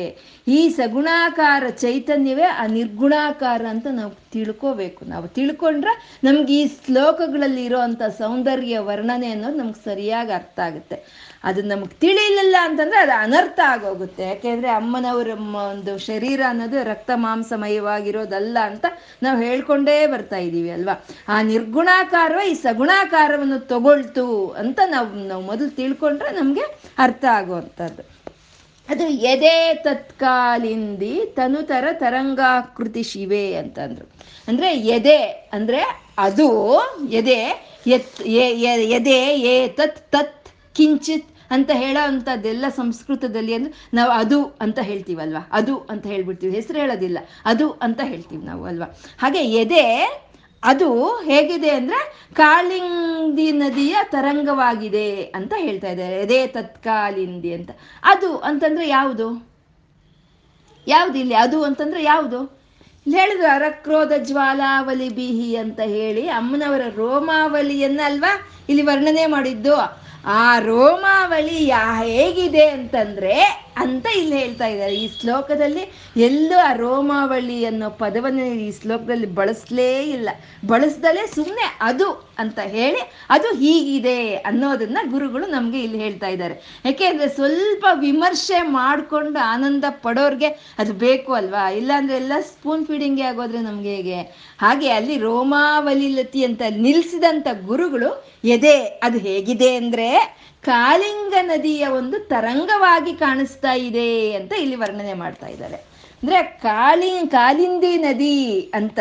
[0.47, 5.05] ಈ ಸಗುಣಾಕಾರ ಚೈತನ್ಯವೇ ಆ ನಿರ್ಗುಣಾಕಾರ ಅಂತ ನಾವು ತಿಳ್ಕೋಬೇಕು.
[5.05, 10.97] ನಾವು ತಿಳ್ಕೊಂಡ್ರೆ ನಮ್ಗೆ ಈ ಶ್ಲೋಕಗಳಲ್ಲಿ ಇರೋವಂಥ ಸೌಂದರ್ಯ ವರ್ಣನೆ ಅನ್ನೋದು ನಮ್ಗೆ ಸರಿಯಾಗಿ ಅರ್ಥ ಆಗುತ್ತೆ.
[11.43, 14.23] ಅದು ನಮಗೆ ತಿಳಿಲಿಲ್ಲ ಅಂತಂದ್ರೆ ಅದು ಅನರ್ಥ ಆಗೋಗುತ್ತೆ.
[14.23, 15.29] ಯಾಕೆಂದ್ರೆ ಅಮ್ಮನವರ
[15.71, 18.85] ಒಂದು ಶರೀರ ಅನ್ನೋದು ರಕ್ತ ಮಾಂಸಮಯವಾಗಿರೋದಲ್ಲ ಅಂತ
[19.23, 20.95] ನಾವು ಹೇಳ್ಕೊಂಡೇ ಬರ್ತಾ ಇದ್ದೀವಿ ಅಲ್ವಾ?
[21.27, 26.65] ಆ ನಿರ್ಗುಣಾಕಾರವೇ ಈ ಸಗುಣಾಕಾರವನ್ನು ತಗೊಳ್ತು ಅಂತ ನಾವು ನಾವು ಮೊದಲು ತಿಳ್ಕೊಂಡ್ರೆ ನಮಗೆ
[26.97, 28.03] ಅರ್ಥ ಆಗುವಂಥದ್ದು.
[28.89, 34.05] ಅದು ಎದೆ ತತ್ಕಾಲಿಂದಿ ತನುತರ ತರಂಗಾಕೃತಿ ಶಿವೆ ಅಂತಂದ್ರು.
[34.47, 35.19] ಅಂದ್ರೆ ಎದೆ
[35.53, 35.81] ಅಂದ್ರೆ
[36.17, 36.47] ಅದು
[37.09, 37.39] ಎದೆ
[37.87, 38.21] ಎತ್
[38.97, 39.19] ಎದೆ
[39.53, 45.49] ಏ ತತ್ ತತ್, ಕಿಂಚಿತ್ ಅಂತ ಹೇಳೋ ಅಂಥದ್ದೆಲ್ಲ ಸಂಸ್ಕೃತದಲ್ಲಿ ಅಂದ್ರೆ ನಾವು ಅದು ಅಂತ ಹೇಳ್ತೀವಲ್ವಾ?
[45.51, 46.55] ಅದು ಅಂತ ಹೇಳ್ಬಿಡ್ತೀವಿ.
[46.55, 47.17] ಹೆಸರು ಹೇಳೋದಿಲ್ಲ.
[47.45, 48.99] ಅದು ಅಂತ ಹೇಳ್ತೀವಿ ನಾವು ಅಲ್ವಾ?
[49.21, 50.21] ಹಾಗೆ ಎದೆ,
[50.63, 56.15] ಅದು ಹೇಗಿದೆ ಅಂದ್ರೆ ಕಾಳಿಂದಿ ನದಿಯ ತರಂಗವಾಗಿದೆ ಅಂತ ಹೇಳ್ತಾ ಇದ್ದಾರೆ.
[56.21, 57.69] ಎದೆ ತತ್ಕಾಲಿಂದಿ ಅಂತ.
[58.03, 59.51] ಅದು ಅಂತಂದ್ರೆ ಯಾವುದು?
[60.87, 61.35] ಯಾವುದು ಇಲ್ಲಿ?
[61.35, 62.61] ಅದು ಅಂತಂದ್ರೆ ಯಾವುದು?
[63.07, 70.00] ಇಲ್ಲಿ ಹೇಳಿದ್ರು ಅರಕ್ರೋಧ ಜ್ವಾಲಾವಲಿ ಬಿಹಿ ಅಂತ ಹೇಳಿ ಅಮ್ಮನವರ ರೋಮಾವಲಿಯನ್ನ ಅಲ್ವಾ ಇಲ್ಲಿ ವರ್ಣನೆ ಮಾಡಿದ್ದು.
[70.23, 73.35] ಆ ರೋಮಾವಳಿ ಯಾ ಹೇಗಿದೆ ಅಂತಂದ್ರೆ
[73.75, 74.95] ಅಂತ ಇಲ್ಲಿ ಹೇಳ್ತಾ ಇದ್ದಾರೆ.
[74.95, 75.83] ಈ ಶ್ಲೋಕದಲ್ಲಿ
[76.17, 80.29] ಎಲ್ಲೂ ಆ ರೋಮಾವಳಿ ಅನ್ನೋ ಪದವನ್ನು ಈ ಶ್ಲೋಕದಲ್ಲಿ ಬಳಸಲೇ ಇಲ್ಲ.
[80.65, 86.63] ಬಳಸ್ದಲೇ ಸುಮ್ಮನೆ ಅದು ಅಂತ ಹೇಳಿ ಅದು ಹೀಗಿದೆ ಅನ್ನೋದನ್ನ ಗುರುಗಳು ನಮಗೆ ಇಲ್ಲಿ ಹೇಳ್ತಾ ಇದ್ದಾರೆ.
[86.85, 91.69] ಯಾಕೆ ಅಂದ್ರೆ ಸ್ವಲ್ಪ ವಿಮರ್ಶೆ ಮಾಡಿಕೊಂಡು ಆನಂದ ಪಡೋರ್ಗೆ ಅದು ಬೇಕು ಅಲ್ವಾ?
[91.69, 94.21] ಇಲ್ಲಾಂದ್ರೆ ಎಲ್ಲ ಸ್ಪೂನ್ ಫೀಡಿಂಗ್ಗೆ ಆಗೋದ್ರೆ ನಮ್ಗೆ ಹೇಗೆ?
[94.59, 98.11] ಹಾಗೆ ಅಲ್ಲಿ ರೋಮಾವಲಿಲತಿ ಅಂತ ನಿಲ್ಸಿದಂತ ಗುರುಗಳು
[98.43, 100.07] ಎದೆ ಅದು ಹೇಗಿದೆ ಅಂದ್ರೆ
[100.61, 105.75] ಕಾಳಿಂಗ ನದಿಯ ಒಂದು ತರಂಗವಾಗಿ ಕಾಣಿಸ್ತಾ ಇದೆ ಅಂತ ಇಲ್ಲಿ ವರ್ಣನೆ ಮಾಡ್ತಾ ಇದ್ದಾರೆ.
[105.75, 108.99] ಅಂದ್ರೆ ಕಾಳಿ ಕಾಲಿಂದಿ ನದಿ ಅಂತ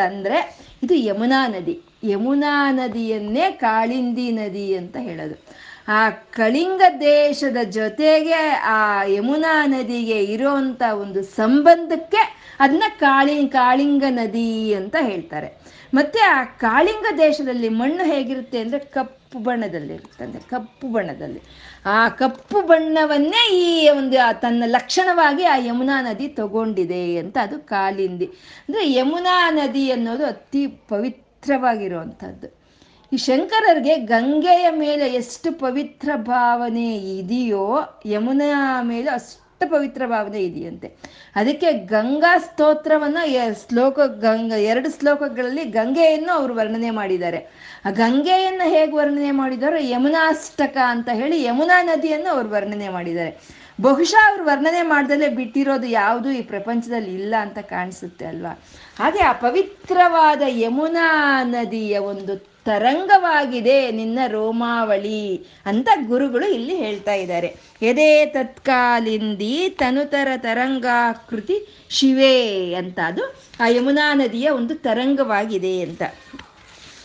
[0.82, 1.82] ಇದು ಯಮುನಾ ನದಿ.
[2.04, 5.46] ಯಮುನಾ ನದಿಯನ್ನೇ ಕಾಳಿಂದಿ ನದಿ ಅಂತ ಹೇಳೋದು.
[5.88, 14.96] ಆ ಕಳಿಂಗ ದೇಶದ ಜೊತೆಗೆ ಆ ಯಮುನಾ ನದಿಗೆ ಇರೋಂಥ ಒಂದು ಸಂಬಂಧಕ್ಕೆ ಅದನ್ನ ಕಾಳಿ, ಕಾಳಿಂಗ ನದಿ ಅಂತ
[15.00, 15.79] ಹೇಳ್ತಾರೆ.
[15.94, 21.40] ಮತ್ತೆ ಆ ಕಾಳಿಂಗ ದೇಶದಲ್ಲಿ ಮಣ್ಣು ಹೇಗಿರುತ್ತೆ ಅಂದ್ರೆ ಕಪ್ಪು ಬಣ್ಣದಲ್ಲಿ ಇರುತ್ತಂದ್ರೆ ಕಪ್ಪು ಬಣ್ಣದಲ್ಲಿ.
[21.87, 28.26] ಆ ಕಪ್ಪು ಬಣ್ಣವನ್ನೇ ಈ ಒಂದು ತನ್ನ ಲಕ್ಷಣವಾಗಿ ಆ ಯಮುನಾ ನದಿ ತಗೊಂಡಿದೆ ಅಂತ ಅದು ಕಾಲಿಂದಿ
[28.68, 32.61] ಅಂದ್ರೆ ಯಮುನಾ ನದಿ ಅನ್ನೋದು ಅತಿ ಪವಿತ್ರವಾಗಿರುವಂಥದ್ದು.
[33.12, 40.96] ಈ ಶಂಕರರಿಗೆ ಗಂಗೆಯ ಮೇಲೆ ಎಷ್ಟು ಪವಿತ್ರ ಭಾವನೆ ಇದೆಯೋ ಯಮುನಾ ಮೇಲೆ ಅಷ್ಟು ಪವಿತ್ರ ಭಾವನೆ ಇದೆಯಂತೆ.
[41.36, 43.18] ಅದಕ್ಕೆ ಗಂಗಾ ಸ್ತೋತ್ರವನ್ನ
[43.68, 47.70] ಶ್ಲೋಕ ಗಂಗ, ಎರಡು ಶ್ಲೋಕಗಳಲ್ಲಿ ಗಂಗೆಯನ್ನು ಅವರು ವರ್ಣನೆ ಮಾಡಿದ್ದಾರೆ.
[47.84, 53.60] ಆ ಗಂಗೆಯನ್ನು ಹೇಗೆ ವರ್ಣನೆ ಮಾಡಿದಾರೋ, ಯಮುನಾಷ್ಟಕ ಅಂತ ಹೇಳಿ ಯಮುನಾ ನದಿಯನ್ನು ಅವರು ವರ್ಣನೆ ಮಾಡಿದ್ದಾರೆ.
[53.80, 58.58] ಬಹುಶಃ ಅವ್ರು ವರ್ಣನೆ ಮಾಡ್ದಲೇ ಬಿಟ್ಟಿರೋದು ಯಾವುದು ಈ ಪ್ರಪಂಚದಲ್ಲಿ ಇಲ್ಲ ಅಂತ ಕಾಣಿಸುತ್ತೆ ಅಲ್ವಾ?
[58.98, 65.22] ಹಾಗೆ ಆ ಪವಿತ್ರವಾದ ಯಮುನಾ ನದಿಯ ಒಂದು ತರಂಗವಾಗಿದೆ ನಿನ್ನ ರೋಮಾವಳಿ
[65.66, 67.48] ಅಂತ ಗುರುಗಳು ಇಲ್ಲಿ ಹೇಳ್ತಾ ಇದ್ದಾರೆ.
[67.83, 71.56] ಎದೆ ತತ್ಕಾಲಿಂದಿ ತನುತರ ತರಂಗಾಕೃತಿ
[71.90, 72.37] ಶಿವೇ
[72.74, 73.24] ಅಂತ ಅದು
[73.61, 76.02] ಆ ಯಮುನಾ ನದಿಯ ಒಂದು ತರಂಗವಾಗಿದೆ ಅಂತ.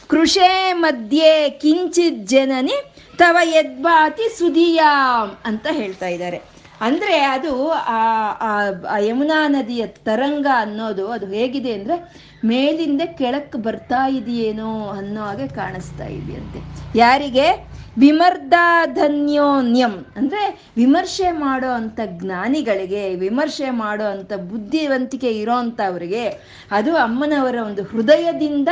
[0.07, 2.77] ಕೃಷೇ ಮಧ್ಯೆ ಕಿಂಚಿತ್ ಜನನಿ
[3.17, 6.54] ತವ ಯದ್ಭಾತಿ ಸುದಿಯಾಂ ಅಂತ ಹೇಳ್ತಾ ಇದ್ದಾರೆ.
[6.81, 15.21] ಅಂದ್ರೆ ಅದು ಆ ಯಮುನಾ ನದಿಯ ತರಂಗ ಅನ್ನೋದು ಅದು ಹೇಗಿದೆ ಅಂದ್ರೆ ಮೇಲಿಂದ ಕೆಳಕ್ಕೆ ಬರ್ತಾ ಇದೆಯೇನೋ ಅನ್ನೋ
[15.21, 16.87] ಹಾಗೆ ಕಾಣಿಸ್ತಾ ಇದೆಯಂತೆ.
[16.97, 17.75] ಯಾರಿಗೆ?
[17.97, 20.05] ವಿಮರ್ದಾಧನ್ಯೋನ್ಯಂ.
[20.15, 26.29] ಅಂದ್ರೆ ವಿಮರ್ಶೆ ಮಾಡೋ ಅಂಥ ಜ್ಞಾನಿಗಳಿಗೆ, ವಿಮರ್ಶೆ ಮಾಡೋ ಅಂಥ ಬುದ್ಧಿವಂತಿಕೆ ಇರೋ ಅಂಥವ್ರಿಗೆ
[26.71, 28.69] ಅದು ಅಮ್ಮನವರ ಒಂದು ಹೃದಯದಿಂದ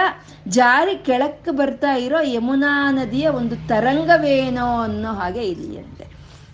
[0.47, 6.12] ಜಾರಿ ಕೆಳಕ್ಕೆ ಬರ್ತಾ ಇರೋ ಯಮುನಾ ನದಿಯ ಒಂದು ತರಂಗವೇನೋ ಅನ್ನೋ ಹಾಗೆ ಇದೆಯಂತೆ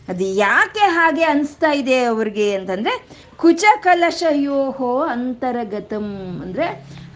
[0.10, 2.93] ಅದು ಯಾಕೆ ಹಾಗೆ ಅನಿಸ್ತಾ ಇದೆ ಅವ್ರಿಗೆ ಅಂತಂದ್ರೆ
[3.38, 6.08] ಕುಚ ಕಲಶಯೋಹೋ ಅಂತರಗತಂ
[6.45, 6.67] ಅಂದ್ರೆ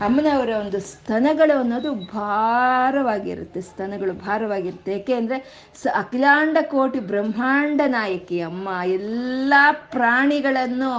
[0.06, 4.92] ಅಮ್ಮನವರ ಒಂದು ಸ್ತನಗಳು ಅನ್ನೋದು ಭಾರವಾಗಿರುತ್ತೆ, ಸ್ತನಗಳು ಭಾರವಾಗಿರುತ್ತೆ.
[4.94, 5.38] ಏಕೆ ಅಂದರೆ,
[5.82, 9.54] ಸ ಅಖಿಲಾಂಡ ಕೋಟಿ ಬ್ರಹ್ಮಾಂಡ ನಾಯಕಿ ಅಮ್ಮ, ಎಲ್ಲ
[9.96, 10.94] ಪ್ರಾಣಿಗಳನ್ನು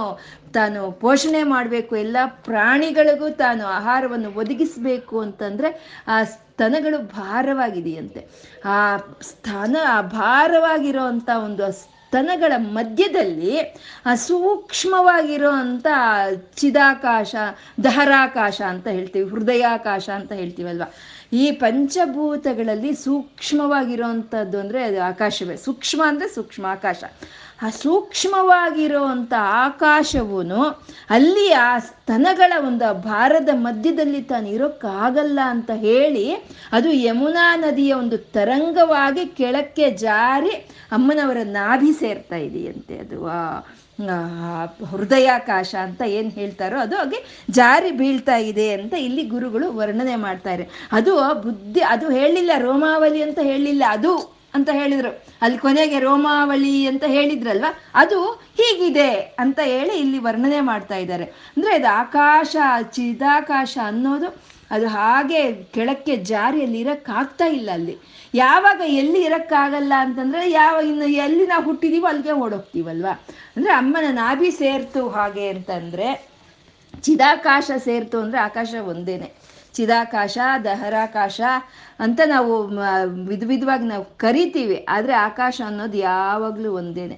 [0.53, 2.17] ತಾನು ಪೋಷಣೆ ಮಾಡಬೇಕು, ಎಲ್ಲ
[2.49, 5.71] ಪ್ರಾಣಿಗಳಿಗೂ ತಾನು ಆಹಾರವನ್ನು ಒದಗಿಸಬೇಕು ಅಂತಂದರೆ,
[6.07, 6.17] ಆ
[6.55, 8.21] ಸ್ತನಗಳು ಭಾರವಾಗಿದೆಯಂತೆ.
[8.65, 13.55] ಆ ಸ್ತನ ಭಾರವಾಗಿರೋ ಅಂಥ ಒಂದು ಸ್ತನಗಳ ಮಧ್ಯದಲ್ಲಿ
[14.05, 15.87] ಆ ಸೂಕ್ಷ್ಮವಾಗಿರೋ ಅಂಥ
[16.55, 17.35] ಚಿದಾಕಾಶ,
[17.83, 20.87] ದಹರಾಕಾಶ ಅಂತ ಹೇಳ್ತೀವಿ, ಹೃದಯಾಕಾಶ ಅಂತ ಹೇಳ್ತೀವಲ್ವ?
[21.33, 25.57] ಈ ಪಂಚಭೂತಗಳಲ್ಲಿ ಸೂಕ್ಷ್ಮವಾಗಿರೋವಂಥದ್ದು ಅಂದರೆ ಅದು ಆಕಾಶವೇ.
[25.57, 27.03] ಸೂಕ್ಷ್ಮ ಅಂದರೆ ಸೂಕ್ಷ್ಮ ಆಕಾಶ
[27.59, 30.39] ಆ ಸೂಕ್ಷ್ಮವಾಗಿರುವಂಥ ಆಕಾಶವೂ
[31.09, 36.25] ಅಲ್ಲಿ ಆ ಸ್ತನಗಳ ಒಂದು ಭಾರದ ಮಧ್ಯದಲ್ಲಿ ತಾನು ಇರೋಕ್ಕಾಗಲ್ಲ ಅಂತ ಹೇಳಿ
[36.71, 40.53] ಅದು ಯಮುನಾ ನದಿಯ ಒಂದು ತರಂಗವಾಗಿ ಕೆಳಕ್ಕೆ ಜಾರಿ
[40.91, 43.19] ಅಮ್ಮನವರ ನಾಭಿ ಸೇರ್ತಾ ಇದೆಯಂತೆ ಅದು.
[44.91, 47.19] ಹೃದಯಾಕಾಶ ಅಂತ ಏನು ಹೇಳ್ತಾರೋ ಅದು ಹಾಗೆ
[47.51, 51.11] ಜಾರಿ ಬೀಳ್ತಾ ಇದೆ ಅಂತ ಇಲ್ಲಿ ಗುರುಗಳು ವರ್ಣನೆ ಮಾಡ್ತಾರೆ ಅದು
[51.43, 54.11] ಬುದ್ಧಿ, ಅದು ಹೇಳಿಲ್ಲ ರೋಮಾವಲಿ ಅಂತ ಹೇಳಿಲ್ಲ, ಅದು
[54.55, 55.11] ಅಂತ ಹೇಳಿದ್ರು.
[55.41, 57.65] ಅಲ್ಲಿ ಕೊನೆಗೆ ರೋಮಾವಳಿ ಅಂತ ಹೇಳಿದ್ರಲ್ವ?
[57.93, 61.23] ಅದು ಹೀಗಿದೆ ಅಂತ ಹೇಳಿ ಇಲ್ಲಿ ವರ್ಣನೆ ಮಾಡ್ತಾ ಇದ್ದಾರೆ.
[61.23, 62.55] ಅಂದ್ರೆ ಅದು ಆಕಾಶ,
[62.91, 67.97] ಚಿದಾಕಾಶ ಅನ್ನೋದು ಅದು ಹಾಗೆ ಕೆಳಕ್ಕೆ ಜಾರಿಯಲ್ಲಿ ಇರಕ್ಕಾಗ್ತಾ ಇಲ್ಲ ಅಲ್ಲಿ.
[68.33, 73.13] ಯಾವಾಗ ಎಲ್ಲಿ ಇರಕ್ಕಾಗಲ್ಲ ಅಂತಂದ್ರೆ ಯಾವ ಇನ್ನು ಎಲ್ಲಿ ನಾವು ಹುಟ್ಟಿದೀವೋ ಅಲ್ಲಿಗೆ ಓಡೋಗ್ತೀವಲ್ವಾ?
[73.55, 76.07] ಅಂದ್ರೆ ಅಮ್ಮನ ನಾಭಿ ಸೇರ್ತು ಹಾಗೆ ಅಂತಂದ್ರೆ
[77.01, 79.31] ಚಿದಾಕಾಶ ಸೇರ್ತು ಅಂದ್ರೆ ಆಕಾಶ ಒಂದೇನೆ.
[79.75, 81.41] ಚಿದಾಕಾಶ, ದಹರಾಕಾಶ
[81.99, 82.53] ಅಂತ ನಾವು
[83.25, 84.85] ವಿಧ ವಿಧವಾಗಿ ನಾವು ಕರಿತೀವಿ.
[84.89, 87.17] ಆದರೆ ಆಕಾಶ ಅನ್ನೋದು ಯಾವಾಗಲೂ ಒಂದೇನೆ.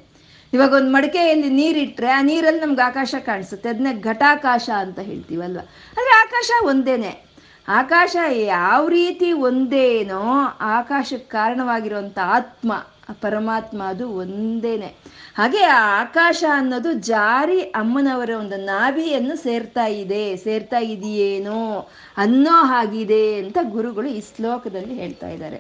[0.54, 3.70] ಇವಾಗ ಒಂದು ಮಡಿಕೆಯಲ್ಲಿ ನೀರಿಟ್ರೆ ಆ ನೀರಲ್ಲಿ ನಮ್ಗೆ ಆಕಾಶ ಕಾಣಿಸುತ್ತೆ.
[3.70, 5.60] ಅದನ್ನೇ ಘಟಾಕಾಶ ಅಂತ ಹೇಳ್ತೀವಲ್ವ?
[5.92, 7.28] ಆದರೆ ಆಕಾಶ ಒಂದೇನೆ.
[7.68, 10.22] ಆಕಾಶ ಯಾವ ರೀತಿ ಒಂದೇನೋ
[10.62, 12.74] ಆಕಾಶಕ್ಕೆ ಕಾರಣವಾಗಿರುವಂಥ ಆತ್ಮ.
[13.14, 14.96] ಪರಮಾತ್ಮ ಅದು ಒಂದೇನೆ.
[15.38, 20.38] ಹಾಗೆ ಆ ಆಕಾಶ ಅನ್ನೋದು ಜಾರಿ ಅಮ್ಮನವರ ಒಂದು ನಾಭಿಯನ್ನು ಸೇರ್ತಾ ಇದೆ.
[20.38, 25.58] ಸೇರ್ತಾ ಇದೆಯೇನೋ ಅನ್ನೋ ಹಾಗಿದೆ ಅಂತ ಗುರುಗಳು ಈ ಶ್ಲೋಕದಲ್ಲಿ ಹೇಳ್ತಾ ಇದ್ದಾರೆ.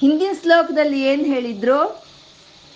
[0.00, 2.06] ಹಿಂದಿನ ಶ್ಲೋಕದಲ್ಲಿ ಏನು ಹೇಳಿದ್ರು?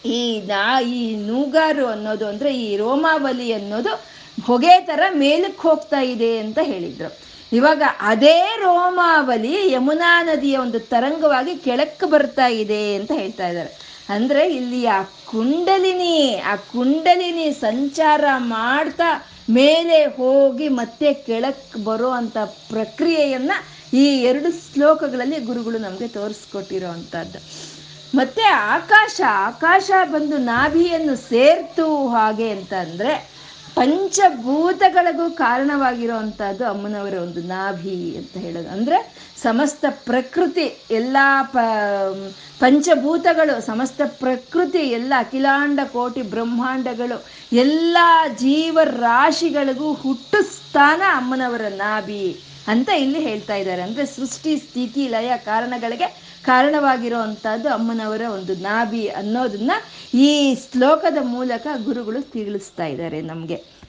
[0.04, 4.04] ಈ ನಾ, ಈ ನೂಗಾರು ಅನ್ನೋದು ಅಂದ್ರೆ ಈ ರೋಮಾವಲಿ ಅನ್ನೋದು
[4.46, 7.18] ಹೊಗೆ ಥರ ಮೇಲಕ್ಕೆ ಹೋಗ್ತಾ ಇದೆ ಅಂತ ಹೇಳಿದ್ರು.
[7.52, 13.89] ಇವಾಗ ಅದೇ ರೋಮಾವಲಿ ಯಮುನಾ ನದಿಯ ಒಂದು ತರಂಗವಾಗಿ ಕೆಳಕ್ಕೆ ಬರ್ತಾ ಇದೆ ಅಂತ ಹೇಳ್ತಾ ಇದ್ದಾರೆ.
[14.10, 16.14] ಅಂದ್ರೆ ಇಲ್ಲಿ ಆ ಕುಂಡಲಿನಿ
[16.46, 19.10] ಆ ಕುಂಡಲಿನಿ ಸಂಚಾರ ಮಾಡ್ತಾ
[19.50, 23.52] ಮೇಲೆ ಹೋಗಿ ಮತ್ತೆ ಕೆಳಕ್ಕೆ ಬರೋ ಅಂತ ಪ್ರಕ್ರಿಯೆಯನ್ನ
[23.94, 27.38] ಈ ಎರಡು ಶ್ಲೋಕಗಳಲ್ಲಿ ಗುರುಗಳು ನಮಗೆ ತೋರಿಸ್ಕೊಟ್ಟಿರೋ ಅಂಥದ್ದು
[28.14, 33.12] ಮತ್ತೆ ಆಕಾಶ ಆಕಾಶ ಬಂದು ನಾಭಿಯನ್ನು ಸೇರ್ತು ಹಾಗೆ ಅಂತ ಅಂದ್ರೆ
[33.74, 38.68] ಪಂಚಭೂತಗಳಿಗೂ ಕಾರಣವಾಗಿರೋ ಅಂಥದ್ದು ಅಮ್ಮನವರ ಒಂದು ನಾಭಿ ಅಂತ ಹೇಳೋದು.
[38.68, 38.98] ಅಂದ್ರೆ
[39.42, 41.58] ಸಮಸ್ತ ಪ್ರಕೃತಿ, ಎಲ್ಲ ಪ,
[42.60, 47.96] ಪಂಚಭೂತಗಳು, ಸಮಸ್ತ ಪ್ರಕೃತಿ, ಎಲ್ಲ ಅಖಿಲಾಂಡ ಕೋಟಿ ಬ್ರಹ್ಮಾಂಡಗಳು, ಎಲ್ಲ
[48.38, 52.36] ಜೀವರಾಶಿಗಳಿಗೂ ಹುಟ್ಟು ಸ್ಥಾನ ಅಮ್ಮನವರ ನಾಭಿ
[52.68, 53.82] ಅಂತ ಇಲ್ಲಿ ಹೇಳ್ತಾ ಇದ್ದಾರೆ.
[53.82, 57.20] ಅಂದ್ರೆ ಸೃಷ್ಟಿ, ಸ್ಥಿತಿ, ಲಯ, ಕಾರಣಗಳಿಗೆ ಕಾರಣವಾಗಿರೋ
[57.72, 59.72] ಅಮ್ಮನವರ ಒಂದು ನಾಭಿ ಅನ್ನೋದನ್ನ
[60.14, 63.79] ಈ ಶ್ಲೋಕದ ಮೂಲಕ ಗುರುಗಳು ತಿಳಿಸ್ತಾ ಇದ್ದಾರೆ ನಮಗೆ.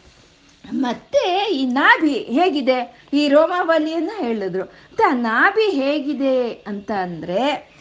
[0.74, 3.08] ಮತ್ತೆ ಈ ನಾಭಿ ಹೇಗಿದೆ?
[3.14, 4.64] ಈ ರೋಮಾವಲಿಯನ್ನ ಹೇಳಿದ್ರು.
[4.64, 7.72] ಮತ್ತೆ ಆ ನಾಭಿ ಹೇಗಿದೆ ಅಂತ ಅಂದ್ರೆ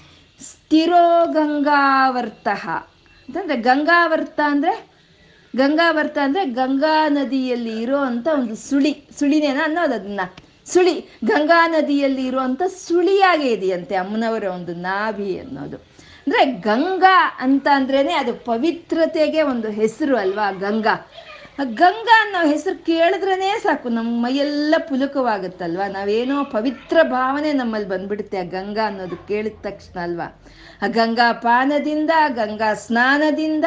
[0.40, 4.90] ಸ್ಥಿರೋ ಗಂಗಾವರ್ತ ಅಂತಂದ್ರೆ ಗಂಗಾವರ್ತ ಅಂದ್ರೆ
[5.57, 10.21] ಗಂಗಾವರ್ತ ಅಂದ್ರೆ ಗಂಗಾ ನದಿಯಲ್ಲಿ ಇರೋ ಒಂದು ಸುಳಿ, ಸುಳಿನೇನ ಅನ್ನೋದು ಅದನ್ನ.
[10.66, 15.77] ಸುಳಿ, ಗಂಗಾ ನದಿಯಲ್ಲಿ ಇರುವಂತ ಸುಳಿಯಾಗೆ ಇದೆಯಂತೆ ಅಮ್ಮನವರ ಒಂದು ನಾಭಿ ಅನ್ನೋದು.
[15.77, 21.11] ಅಂದ್ರೆ ಗಂಗಾ ಅಂತ ಅಂದ್ರೇನೆ ಅದು ಪವಿತ್ರತೆಗೆ ಒಂದು ಹೆಸರು ಅಲ್ವಾ, ಗಂಗಾ.
[21.64, 25.81] ಗಂಗಾ ಅನ್ನೋ ಹೆಸರು ಕೇಳಿದ್ರೇ ಸಾಕು, ನಮ್ಮ ಮೈಯೆಲ್ಲ ಪುಲುಕವಾಗುತ್ತಲ್ವ?
[25.88, 30.42] ನಾವೇನೋ ಪವಿತ್ರ ಭಾವನೆ ನಮ್ಮಲ್ಲಿ ಬಂದ್ಬಿಡುತ್ತೆ ಆ ಗಂಗಾ ಅನ್ನೋದು ಕೇಳಿದ ತಕ್ಷಣ ಅಲ್ವಾ?
[30.83, 33.64] ಆ ಗಂಗಾ ಪಾನದಿಂದ, ಗಂಗಾ ಸ್ನಾನದಿಂದ,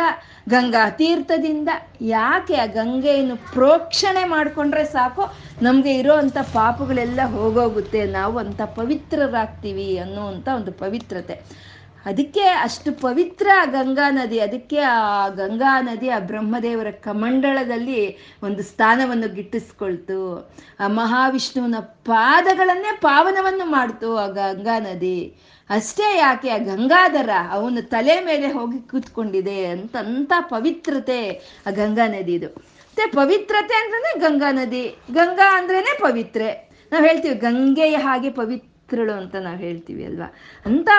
[0.50, 1.70] ಗಂಗಾ ತೀರ್ಥದಿಂದ
[2.02, 5.22] ಯಾಕೆ ಆ ಗಂಗೆಯನ್ನು ಪ್ರೋಕ್ಷಣೆ ಮಾಡಿಕೊಂಡ್ರೆ ಸಾಕು?
[5.62, 10.22] ನಮಗೆ ಇರೋ ಅಂಥ ಪಾಪಗಳೆಲ್ಲ ಹೋಗೋಗುತ್ತೆ, ನಾವು ಅಂತ ಪವಿತ್ರರಾಗ್ತೀವಿ ಅನ್ನೋ
[10.56, 11.74] ಒಂದು ಪವಿತ್ರತೆ.
[12.06, 20.52] ಅದಕ್ಕೆ ಅಷ್ಟು ಪವಿತ್ರ ಗಂಗಾ ನದಿ, ಅದಕ್ಕೆ ಆ ಗಂಗಾ ನದಿ, ಆ ಬ್ರಹ್ಮದೇವರ ಕಮಂಡಳದಲ್ಲಿ ಒಂದು ಸ್ಥಾನವನ್ನು ಗಿಟ್ಟಿಸ್ಕೊಳ್ತು.
[20.80, 25.36] ಆ ಮಹಾವಿಷ್ಣುವಿನ ಪಾದಗಳನ್ನೇ ಪಾವನವನ್ನು ಮಾಡ್ತು ಆ ಗಂಗಾ ನದಿ.
[25.70, 26.50] ಅಷ್ಟೇ ಯಾಕೆ?
[26.50, 31.34] ಆ ಗಂಗಾಧರ ಅವನ ತಲೆ ಮೇಲೆ ಹೋಗಿ ಕೂತ್ಕೊಂಡಿದೆ ಅಂತ ಪವಿತ್ರತೆ
[31.68, 34.96] ಆ ಗಂಗಾ ನದಿದು ಮತ್ತೆ ಪವಿತ್ರತೆ ಅಂದ್ರೆ ಗಂಗಾ ನದಿ.
[35.12, 36.70] ಗಂಗಾ ಅಂದ್ರೇನೆ ಪವಿತ್ರೆ.
[36.92, 40.34] ನಾವು ಹೇಳ್ತೀವಿ ಗಂಗೆಯ ಹಾಗೆ ಪವಿತ್ರಳು ಅಂತ ನಾವು ಹೇಳ್ತೀವಿ ಅಲ್ವಾ?
[40.66, 40.90] ಅಂತ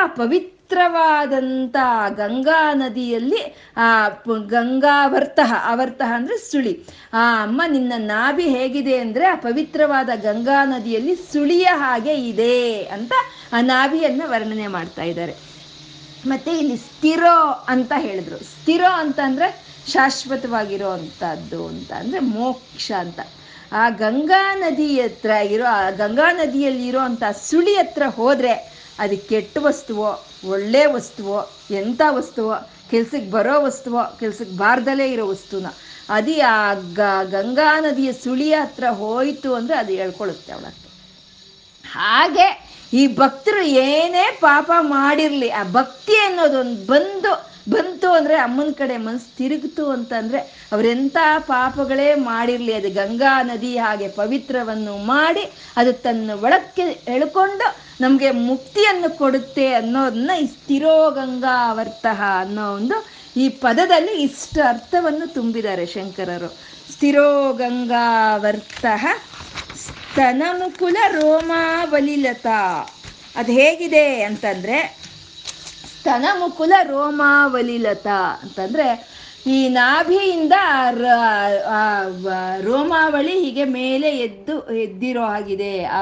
[0.68, 1.77] ಪವಿತ್ರವಾದಂಥ
[2.16, 4.09] ಗಂಗಾ ನದಿಯಲ್ಲಿ, ಆ
[4.46, 6.81] ಗಂಗಾವರ್ತಃ ಅವರ್ತಃ ಅಂದ್ರೆ ಸುಳಿ.
[7.12, 13.12] ಆ, ಅಮ್ಮ, ನಿನ್ನ ನಾಭಿ ಹೇಗಿದೆ ಅಂದ್ರೆ ಆ ಪವಿತ್ರವಾದ ಗಂಗಾ ನದಿಯಲ್ಲಿ ಸುಳಿಯ ಹಾಗೆ ಇದೆ ಅಂತ
[13.53, 15.35] ಆ ನಾಭಿಯನ್ನ ವರ್ಣನೆ ಮಾಡ್ತಾ ಇದ್ದಾರೆ.
[16.27, 18.38] ಮತ್ತೆ ಇಲ್ಲಿ ಸ್ಥಿರೋ ಅಂತ ಹೇಳಿದ್ರು.
[18.38, 23.20] ಸ್ಥಿರೋ ಅಂತ ಅಂದರೆ ಶಾಶ್ವತವಾಗಿರೋ ಅಂಥದ್ದು ಅಂತ ಅಂದರೆ ಮೋಕ್ಷ ಅಂತ.
[23.72, 29.59] ಆ ಗಂಗಾ ನದಿ ಹತ್ರ ಇರೋ, ಆ ಗಂಗಾ ನದಿಯಲ್ಲಿ ಇರೋ ಅಂತ ಸುಳಿ ಹತ್ರ ಹೋದ್ರೆ ಅದು ಕೆಟ್ಟ
[29.61, 32.54] ವಸ್ತುವೋ, ಒಳ್ಳೆ ವಸ್ತುವೋ, ಎಂಥ ವಸ್ತುವೋ,
[32.90, 35.66] ಕೆಲ್ಸಕ್ಕೆ ಬರೋ ವಸ್ತುವೋ, ಕೆಲ್ಸಕ್ಕೆ ಬಾರ್ದಲೇ ಇರೋ ವಸ್ತುನ,
[36.09, 36.74] ಅದು ಆ
[37.24, 40.90] ಗಂಗಾ ನದಿಯ ಸುಳಿಯ ಹತ್ರ ಹೋಯಿತು ಅಂದ್ರೆ ಅದು ಹೇಳ್ಕೊಳುತ್ತೆ ಅವಳಕ್ಕೆ
[41.92, 49.37] ಹಾಗೆ ಈ ಭಕ್ತರು ಏನೇ ಪಾಪ ಮಾಡಿರಲಿ, ಆ ಭಕ್ತಿ ಅನ್ನೋದೊಂದು ಬಂದು ಬಂತು ಅಂದ್ರೆ ಅಮ್ಮನ ಕಡೆ ಮನಸ್ಸು
[49.37, 50.38] ತಿರುಗಿತು ಅಂತಂದರೆ
[50.72, 52.72] ಅವರೆಂಥ ಪಾಪಗಳೇ ಮಾಡಿರಲಿ.
[52.74, 55.44] ಅದು ಗಂಗಾ ನದಿ ಹಾಗೆ ಪವಿತ್ರವನ್ನು ಮಾಡಿ
[55.77, 57.66] ಅದು ತನ್ನ ಒಳಕ್ಕೆ ಎಳ್ಕೊಂಡು
[58.00, 62.96] ನಮಗೆ ಮುಕ್ತಿಯನ್ನು ಕೊಡುತ್ತೆ ಅನ್ನೋದನ್ನ ಈ ಸ್ಥಿರೋ ಗಂಗಾವರ್ತಃ ಅನ್ನೋ ಒಂದು
[63.37, 66.50] ಈ ಪದದಲ್ಲಿ ಇಷ್ಟು ಅರ್ಥವನ್ನು ತುಂಬಿದ್ದಾರೆ ಶಂಕರರು.
[66.92, 69.05] ಸ್ಥಿರೋ ಗಂಗಾವರ್ತಃ
[69.85, 72.59] ಸ್ತನಮುಕುಲ ರೋಮಾವಲಿಲತಾ.
[73.37, 74.77] ಅದು ಹೇಗಿದೆ ಅಂತಂದ್ರೆ
[76.05, 78.87] ಸ್ತನಮುಕುಲ ರೋಮಾವಲಿಲತಾ ಅಂತಂದ್ರೆ
[79.47, 80.53] ಈ ನಾಭಿಯಿಂದ
[82.61, 85.85] ರೋಮಾವಳಿ ಹೀಗೆ ಮೇಲೆ ಎದ್ದು, ಎದ್ದಿರೋ ಹಾಗಿದೆ.
[85.85, 86.01] ಆ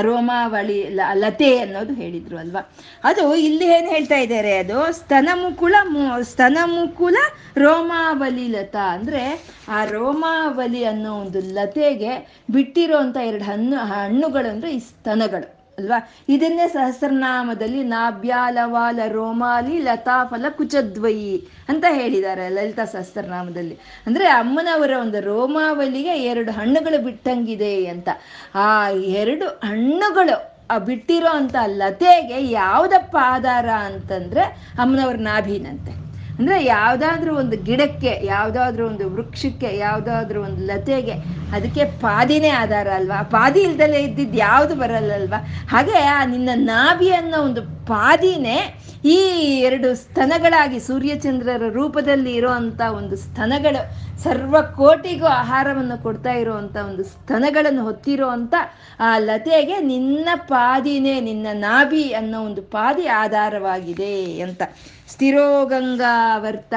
[0.00, 2.70] ರೋಮಾವಳಿ ಲತೆ ಅನ್ನೋದು ಹೇಳಿದ್ರು ಅಲ್ವಾ?
[3.04, 4.92] ಅದು ಇಲ್ಲಿ ಏನು ಹೇಳ್ತಾ ಇದ್ದಾರೆ ಅದು?
[4.92, 5.74] ಸ್ತನಮುಕುಳ
[6.22, 7.16] ಸ್ತನಮುಕುಲ
[7.56, 9.24] ರೋಮಾವಲಿ ಲತಾ ಅಂದ್ರೆ
[9.68, 15.55] ಆ ರೋಮಾವಲಿ ಅನ್ನೋ ಒಂದು ಲತೆಗೆ ಬಿಟ್ಟಿರೋ ಎರಡು ಹಣ್ಣು ಹಣ್ಣುಗಳು ಈ ಸ್ತನಗಳು.
[15.78, 16.10] ಅಲ್ವಾ?
[16.28, 23.78] ಇದನ್ನೇ ಸಹಸ್ರನಾಮದಲ್ಲಿ ನಾಭ್ಯಾಲವಾಲ ರೋಮಾಲಿ ಲತಾಫಲ ಕುಚದ್ವಯಿ ಅಂತ ಹೇಳಿದ್ದಾರೆ ಲಲಿತಾ ಸಹಸ್ರನಾಮದಲ್ಲಿ.
[24.06, 28.08] ಅಂದ್ರೆ ಅಮ್ಮನವರ ಒಂದು ರೋಮಾವಲಿಗೆ ಎರಡು ಹಣ್ಣುಗಳು ಬಿಟ್ಟಂಗಿದೆ ಅಂತ.
[28.54, 34.40] ಆ ಎರಡು ಹಣ್ಣುಗಳು ಆ ಬಿಟ್ಟಿರೋ ಅಂತ ಲತೆಗೆ ಯಾವ್ದಪ್ಪ ಆಧಾರ ಅಂತಂದ್ರೆ
[34.78, 36.05] ಅಮ್ಮನವ್ರ ನಾಭಿನಂತೆ.
[36.38, 41.12] ಅಂದ್ರೆ ಯಾವ್ದಾದ್ರು ಒಂದು ಗಿಡಕ್ಕೆ, ಯಾವ್ದಾದ್ರು ಒಂದು ವೃಕ್ಷಕ್ಕೆ, ಯಾವ್ದಾದ್ರು ಒಂದು ಲತೆಗೆ
[41.52, 43.22] ಅದಕ್ಕೆ ಪಾದಿನೇ ಆಧಾರ ಅಲ್ವಾ?
[43.22, 45.46] ಪಾದಿ ಇಲ್ದಲೇ ಇದ್ದಿದ್ದು ಯಾವುದು ಬರಲ್ಲಲ್ವಾ?
[45.70, 48.58] ಹಾಗೆ ಆ ನಿನ್ನ ನಾಭಿ ಅನ್ನೋ ಒಂದು ಪಾದಿನೇ
[49.04, 49.16] ಈ
[49.60, 53.80] ಎರಡು ಸ್ತನಗಳಾಗಿ ಸೂರ್ಯಚಂದ್ರರ ರೂಪದಲ್ಲಿ ಇರುವಂತ ಒಂದು ಸ್ತನಗಳು,
[54.22, 58.54] ಸರ್ವ ಕೋಟಿಗೂ ಆಹಾರವನ್ನು ಕೊಡ್ತಾ ಇರುವಂತ ಒಂದು ಸ್ತನಗಳನ್ನು ಹೊತ್ತಿರೋ ಅಂತ
[59.00, 64.62] ಆ ಲತೆಗೆ ನಿನ್ನ ಪಾದಿನೇ, ನಿನ್ನ ನಾಭಿ ಅನ್ನೋ ಒಂದು ಪಾದಿ ಆಧಾರವಾಗಿದೆ ಅಂತ.
[65.08, 66.74] ಸ್ಥಿರೋ ಗಂಗಾವರ್ತ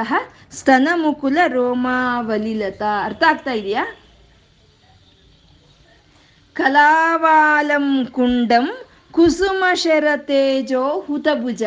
[0.52, 2.82] ಸ್ತನಮುಕುಲ ರೋಮಾವಲಿಲತ.
[3.02, 3.86] ಅರ್ಥ ಆಗ್ತಾ ಇದೆಯಾ?
[6.52, 8.70] ಕಲಾವಾಲಂ ಕುಂಡಂ
[9.12, 11.62] ಕುಸುಮ ಶರತೇಜೋ ಹುತಭುಜ.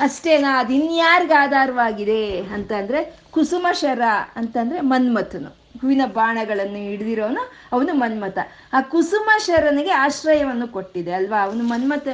[0.00, 4.00] ಅಷ್ಟೇನಾ ಅದು ಇನ್ಯಾರಿಗ ಆಧಾರವಾಗಿದೆ ಅಂತಂದ್ರೆ ಕುಸುಮ ಶರ
[4.36, 5.63] ಅಂತಂದ್ರೆ ಮನ್ಮಥನು.
[5.84, 8.38] ಹೂವಿನ ಬಾಣಗಳನ್ನು ಹಿಡಿದಿರೋನು ಅವನು ಮನ್ಮಥ.
[8.72, 11.38] ಆ ಕುಸುಮ ಶರನಿಗೆ ಆಶ್ರಯವನ್ನು ಕೊಟ್ಟಿದೆ, ಅಲ್ವಾ?
[11.46, 12.06] ಅವನು ಮನ್ಮಥ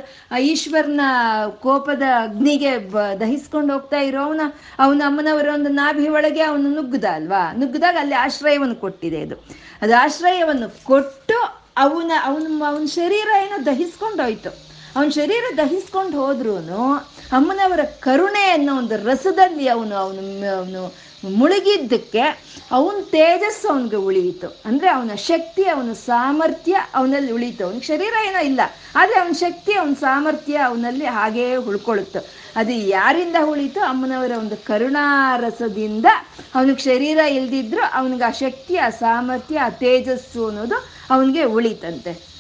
[0.43, 1.03] ಈಶ್ವರನ
[1.63, 2.73] ಕೋಪದ ಅಗ್ನಿಗೆ
[3.21, 4.41] ದಹಿಸ್ಕೊಂಡು ಹೋಗ್ತಾ ಇರೋವನ
[4.79, 7.43] ಅವನ ಅಮ್ಮನವರ ಒಂದು ನಾಭಿ ಒಳಗೆ ಅವನು ನುಗ್ಗದ, ಅಲ್ವಾ?
[7.61, 9.39] ನುಗ್ಗದಾಗ ಅಲ್ಲಿ ಆಶ್ರಯವನ್ನು ಕೊಟ್ಟಿದೆ ಅದು
[9.83, 11.39] ಅದು ಆಶ್ರಯವನ್ನು ಕೊಟ್ಟು
[11.77, 14.51] ಅವನ ಅವನ ಅವನ ಶರೀರ ಏನೋ ದಹಿಸ್ಕೊಂಡೋಯ್ತು.
[14.97, 16.55] ಅವನ ಶರೀರ ದಹಿಸ್ಕೊಂಡು ಹೋದ್ರೂ
[17.39, 20.23] ಅಮ್ಮನವರ ಕರುಣೆ ಅನ್ನೋ ಒಂದು ರಸದಲ್ಲಿ ಅವನು ಅವನು
[20.59, 20.83] ಅವನು
[21.25, 22.21] ಮುಳುಗಿದ್ದಕ್ಕೆ
[22.71, 24.63] ಅವನ ತೇಜಸ್ಸು ಅವನಿಗೆ ಉಳಿಯಿತು.
[24.65, 27.65] ಅಂದ್ರೆ ಅವನ ಶಕ್ತಿ, ಅವನ ಸಾಮರ್ಥ್ಯ ಅವನಲ್ಲಿ ಉಳಿಯಿತು.
[27.65, 28.61] ಅವನ ಶರೀರ ಏನೋ ಇಲ್ಲ.
[28.97, 32.51] ಆದರೆ ಅವನ ಶಕ್ತಿ, ಅವನ ಸಾಮರ್ಥ್ಯ ಅವನಲ್ಲಿ ಹಾಗೇ ಉಳ್ಕೊಳ್ಳುತ್ತೆ.
[32.57, 36.07] ಅದು ಯಾರಿಂದ ಉಳಿತು ಅಮ್ಮನವರ ಒಂದು ಕರುಣಾರಸದಿಂದ
[36.55, 42.31] ಅವನಿಗೆ ಶರೀರ ಇಲ್ದಿದ್ರು ಅವನಿಗೆ ಆ ಶಕ್ತಿ, ಆ ಸಾಮರ್ಥ್ಯ, ಆ ತೇಜಸ್ಸು ಅನ್ನೋದು ಅವನಿಗೆ ಉಳಿತಂತೆ.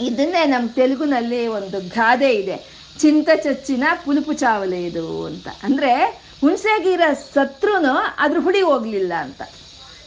[0.00, 2.76] ಇದನ್ನೇ ನಮ್ಮ ತೆಲುಗುನಲ್ಲಿ ಒಂದು ಗಾದೆ ಇದೆ.
[3.00, 5.48] ಚಿಂತ ಚಚ್ಚಿನ ಪುಲುಪು ಚಾವಲೆ ಇದು ಅಂತ.
[5.62, 7.00] ಅಂದ್ರೆ ಹುಣಸೆ ಗಿಡ
[7.34, 9.42] ಸತ್ರುನು ಅದ್ರ ಹುಳಿ ಹೋಗ್ಲಿಲ್ಲ ಅಂತ.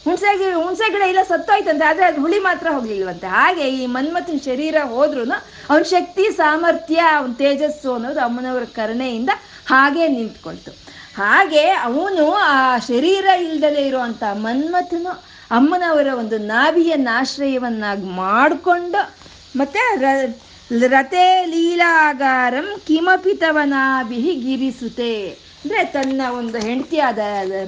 [0.04, 3.26] ಹುಣಸೆ ಗಿಡ ಹುಣಸೆ ಗಿಡ ಇಲ್ಲ ಸತ್ತೋಯ್ತಂತೆ, ಆದ್ರೆ ಅದು ಹುಳಿ ಮಾತ್ರ ಹೋಗ್ಲಿಲ್ವಂತೆ.
[3.26, 5.20] ಹಾಗೆ ಈ ಮನ್ಮಥನ ಶರೀರ ಹೋದ್ರೂ
[5.70, 9.30] ಅವನ ಶಕ್ತಿ, ಸಾಮರ್ಥ್ಯ, ಅವನ ತೇಜಸ್ಸು ಅನ್ನೋದು ಅಮ್ಮನವರ ಕರುಣೆಯಿಂದ
[9.66, 10.70] ಹಾಗೆ ನಿಂತ್ಕೊಳ್ತು.
[11.16, 15.10] ಹಾಗೆ ಅವನು ಆ ಶರೀರ ಇಲ್ದಲೇ ಇರುವಂತ ಮನ್ಮಥನು
[15.50, 19.14] ಅಮ್ಮನವರ ಒಂದು ನಾಭಿಯನ್ನ ಆಶ್ರಯವನ್ನಾಗಿ ಮಾಡಿಕೊಂಡು
[19.56, 20.34] ಮತ್ತೆ ರ-
[20.88, 27.18] ರತೆ ಲೀಲಾಗಾರಂ ಕಿಮಪಿತವನಾಭಿ ತವ ಗಿರಿಸುತ್ತೆ ಅಂದ್ರೆ ತನ್ನ ಒಂದು ಹೆಂಡತಿಯಾದ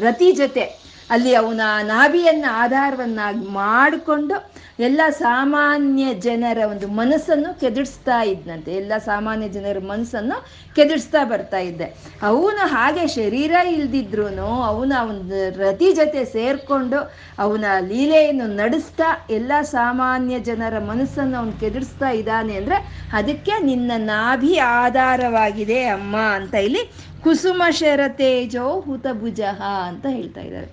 [0.00, 0.64] ರತಿ ಜೊತೆ
[1.10, 4.36] ಅಲ್ಲಿ ಅವನ ನಾಭಿಯನ್ನ ಆಧಾರವನ್ನಾಗಿ ಮಾಡಿಕೊಂಡು
[4.80, 8.70] ಎಲ್ಲ ಸಾಮಾನ್ಯ ಜನರ ಒಂದು ಮನಸ್ಸನ್ನು ಕೆದಡಿಸ್ತಾ ಇದ್ನಂತೆ.
[8.72, 10.36] ಎಲ್ಲ ಸಾಮಾನ್ಯ ಜನರ ಮನಸ್ಸನ್ನು
[10.76, 11.86] ಕೆದಡಿಸ್ತಾ ಬರ್ತಾ ಇದ್ದೆ.
[12.22, 14.26] ಅವನು ಹಾಗೆ ಶರೀರ ಇಲ್ದಿದ್ರು
[14.70, 17.00] ಅವನ ಒಂದು ರತಿ ಜೊತೆ ಸೇರ್ಕೊಂಡು
[17.38, 22.78] ಅವನ ಲೀಲೆಯನ್ನು ನಡೆಸ್ತಾ ಎಲ್ಲ ಸಾಮಾನ್ಯ ಜನರ ಮನಸ್ಸನ್ನು ಅವನು ಕೆದಡಿಸ್ತಾ ಇದ್ದಾನೆ ಅಂದ್ರೆ
[23.12, 26.84] ಅದಕ್ಕೆ ನಿನ್ನ ನಾಭಿ ಆಧಾರವಾಗಿದೆ ಅಮ್ಮ ಅಂತ ಇಲ್ಲಿ
[27.24, 30.66] ಕುಸುಮ ಶರತೇಜೋ ಹುತಭುಜಃ ಅಂತ ಹೇಳ್ತಾ ಇದ್ದಾರೆ.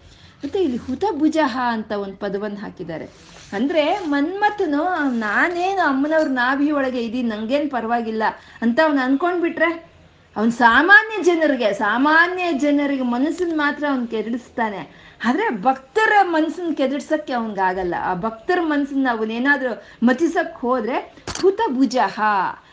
[0.44, 3.08] ಮತ್ತೆ ಇಲ್ಲಿ ಹುತಭುಜಃ ಅಂತ ಒಂದು ಪದವನ್ನು ಹಾಕಿದ್ದಾರೆ.
[3.54, 4.84] ಅಂದ್ರೆ ಮನ್ಮಥನು
[5.20, 8.24] ನಾನೇನು ಅಮ್ಮನವ್ರ ನಾಭಿ ಒಳಗೆ ಇದೀನಿ, ನಂಗೇನು ಪರವಾಗಿಲ್ಲ
[8.62, 9.90] ಅಂತ ಅವ್ನು ಅನ್ಕೊಂಡ್ಬಿಟ್ರೆ
[10.36, 14.82] ಅವನ್ ಸಾಮಾನ್ಯ ಜನರಿಗೆ ಸಾಮಾನ್ಯ ಜನರಿಗೆ ಮನಸ್ಸನ್ನ ಮಾತ್ರ ಅವನ್ ಕೆದಡಿಸ್ತಾನೆ
[15.26, 17.96] ಆದ್ರೆ ಭಕ್ತರ ಮನಸ್ಸನ್ನ ಕೆದಡ್ಸಕ್ಕೆ ಅವನಿಗಾಗಲ್ಲ.
[18.02, 20.98] ಆ ಭಕ್ತರ ಮನಸ್ಸನ್ನ ಅವನೇನಾದ್ರೂ ಮತಿಸಕ್ ಹೋದ್ರೆ
[21.42, 22.20] ಹುತ ಭುಜಃ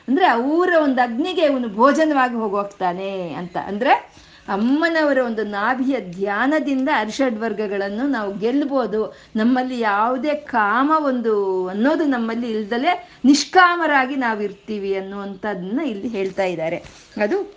[0.09, 3.57] ಅಂದ್ರೆ ಅವರ ಒಂದು ಅಗ್ನಿಗೆ ಇವನು ಭೋಜನವಾಗಿ ಹೋಗೋಗ್ತಾನೆ ಅಂತ.
[3.67, 12.51] ಅಂದ್ರೆ ಅಮ್ಮನವರ ಒಂದು ನಾಭಿಯ ಧ್ಯಾನದಿಂದ ಅರ್ಷಡ್ ವರ್ಗಗಳನ್ನು ನಾವು ಗೆಲ್ಬೋದು ನಮ್ಮಲ್ಲಿ ಯಾವುದೇ ಕಾಮ ಒಂದು ಅನ್ನೋದು ನಮ್ಮಲ್ಲಿ
[12.51, 16.77] ಇಲ್ದಲೆ ನಿಷ್ಕಾಮರಾಗಿ ನಾವು ಇರ್ತೀವಿ ಅನ್ನುವಂಥದ್ದನ್ನ ಇಲ್ಲಿ ಹೇಳ್ತಾ ಇದ್ದಾರೆ.
[17.23, 17.57] ಅದು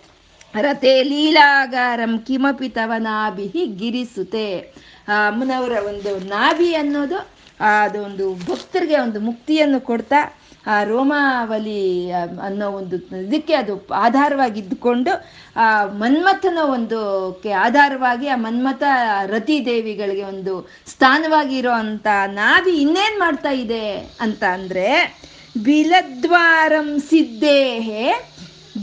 [0.60, 4.60] ರಥೆ ಲೀಲಾಗಾರಂ ಕಿಮಪಿ ತವ ನಾಭಿ ಗಿರಿಸುತೆ.
[5.08, 7.16] ಆ ಅಮ್ಮನವರ ಒಂದು ನಾಭಿ ಅನ್ನೋದು
[7.60, 15.24] ಅದೊಂದು ಭಕ್ತರಿಗೆ ಒಂದು ಮುಕ್ತಿಯನ್ನು ಕೊಡ್ತಾ ಆ ರೋಮಾವಲಿ ಅನ್ನೋ ಒಂದು ಇದಕ್ಕೆ ಅದು ಆಧಾರವಾಗಿದ್ದುಕೊಂಡು,
[15.56, 18.82] ಆ ಮನ್ಮಥನ ಒಂದು ಆಧಾರವಾಗಿ ಆ ಮನ್ಮಥ
[19.26, 25.20] ರತಿ ದೇವಿಗಳಿಗೆ ಒಂದು ಸ್ಥಾನವಾಗಿ ಅಂತ ನಾವಿ ಇನ್ನೇನ್ ಮಾಡ್ತಾ ಇದೆ ಅಂತ ಅಂದ್ರೆ,
[25.62, 28.30] ಬಿಲದ್ವಾರಂ ಸಿದ್ದೇಹೆ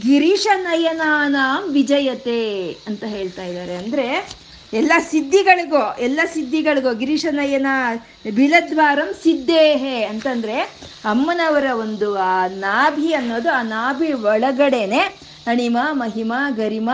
[0.07, 3.75] ಗಿರೀಶ ನಯನಾನಾಂ ವಿಜಯತೆ ಅಂತ ಹೇಳ್ತಾ ಇದ್ದಾರೆ.
[3.75, 4.37] ಅಂದ್ರೆ
[4.73, 7.67] ಎಲ್ಲ ಸಿದ್ಧಿಗಳಿಗೋ ಎಲ್ಲ ಸಿದ್ಧಿಗಳಿಗೋ, ಗಿರೀಶನಯ್ಯನ
[8.35, 10.57] ಬಿಲದ್ವಾರಂ ಸಿದ್ಧೇಹೆ ಅಂತಂದ್ರೆ
[11.05, 14.99] ಅಮ್ಮನವರ ಒಂದು ಆ ನಾಭಿ ಅನ್ನೋದು ಆ ನಾಭಿ ಒಳಗಡೆನೆ
[15.47, 16.89] ಅಣಿಮ, ಮಹಿಮ, ಗರಿಮ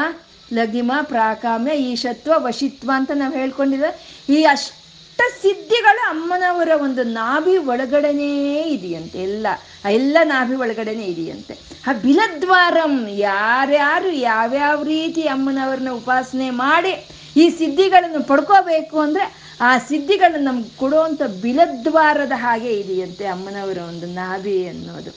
[0.54, 3.92] ಲಗಿಮ ಪ್ರಾಕಾಮ್ಯ, ಈಶತ್ವ, ವಶಿತ್ವ ಅಂತ ನಾವು ಹೇಳ್ಕೊಂಡಿದ್ವಿ
[4.30, 9.48] ಈ ಅಷ್ಟ ಸಿದ್ಧಿಗಳು ಅಮ್ಮನವರ ಒಂದು ನಾಭಿ ಒಳಗಡೆನೇ ಇದೆಯಂತೆ, ಎಲ್ಲ,
[9.86, 11.54] ಆ ಎಲ್ಲ ನಾಭಿ ಒಳಗಡೆನೆ ಇದೆಯಂತೆ.
[11.88, 19.26] ಆ ಬಿಲದ್ವಾರಂ ಯಾರ್ಯಾರು ಯಾವ್ಯಾವ ರೀತಿ ಅಮ್ಮನವ್ರನ್ನ ಉಪಾಸನೆ ಮಾಡಿ ಈ ಸಿದ್ಧಿಗಳನ್ನು ಪಡ್ಕೋಬೇಕು ಅಂದ್ರೆ
[19.62, 25.12] ಆ ಸಿದ್ಧಿಗಳನ್ನು ನಮ್ಗೆ ಕೊಡುವಂಥ ಬಿಲದ್ವಾರದ ಹಾಗೆ ಇದೆಯಂತೆ ಅಮ್ಮನವರ ಒಂದು ನಾಭಿ ಅನ್ನೋದು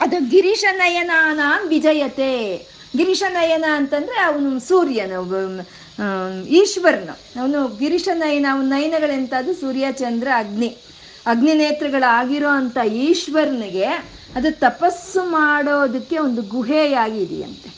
[0.00, 2.32] ಅದು ಗಿರೀಶ ನಯನಾನ ವಿಜಯತೆ.
[2.96, 5.12] ಗಿರೀಶ ನಯನ ಅಂತಂದ್ರೆ ಅವನು ಸೂರ್ಯನ
[6.48, 7.14] ಈಶ್ವರನು.
[7.40, 10.70] ಅವನು ಗಿರೀಶ ನಯನ ಅವನ ನಯನಗಳೆಂತಾದ್ರು ಸೂರ್ಯ ಚಂದ್ರ ಅಗ್ನಿ.
[11.26, 13.86] ಅಗ್ನಿ ನೇತ್ರಗಳಾಗಿರೋ ಅಂತ ಈಶ್ವರನಿಗೆ
[14.36, 17.68] ಅದು ತಪಸ್ಸು ಮಾಡೋದಕ್ಕೆ ಒಂದು ಗುಹೆಯಾಗಿ ಇದೆಯಂತೆ.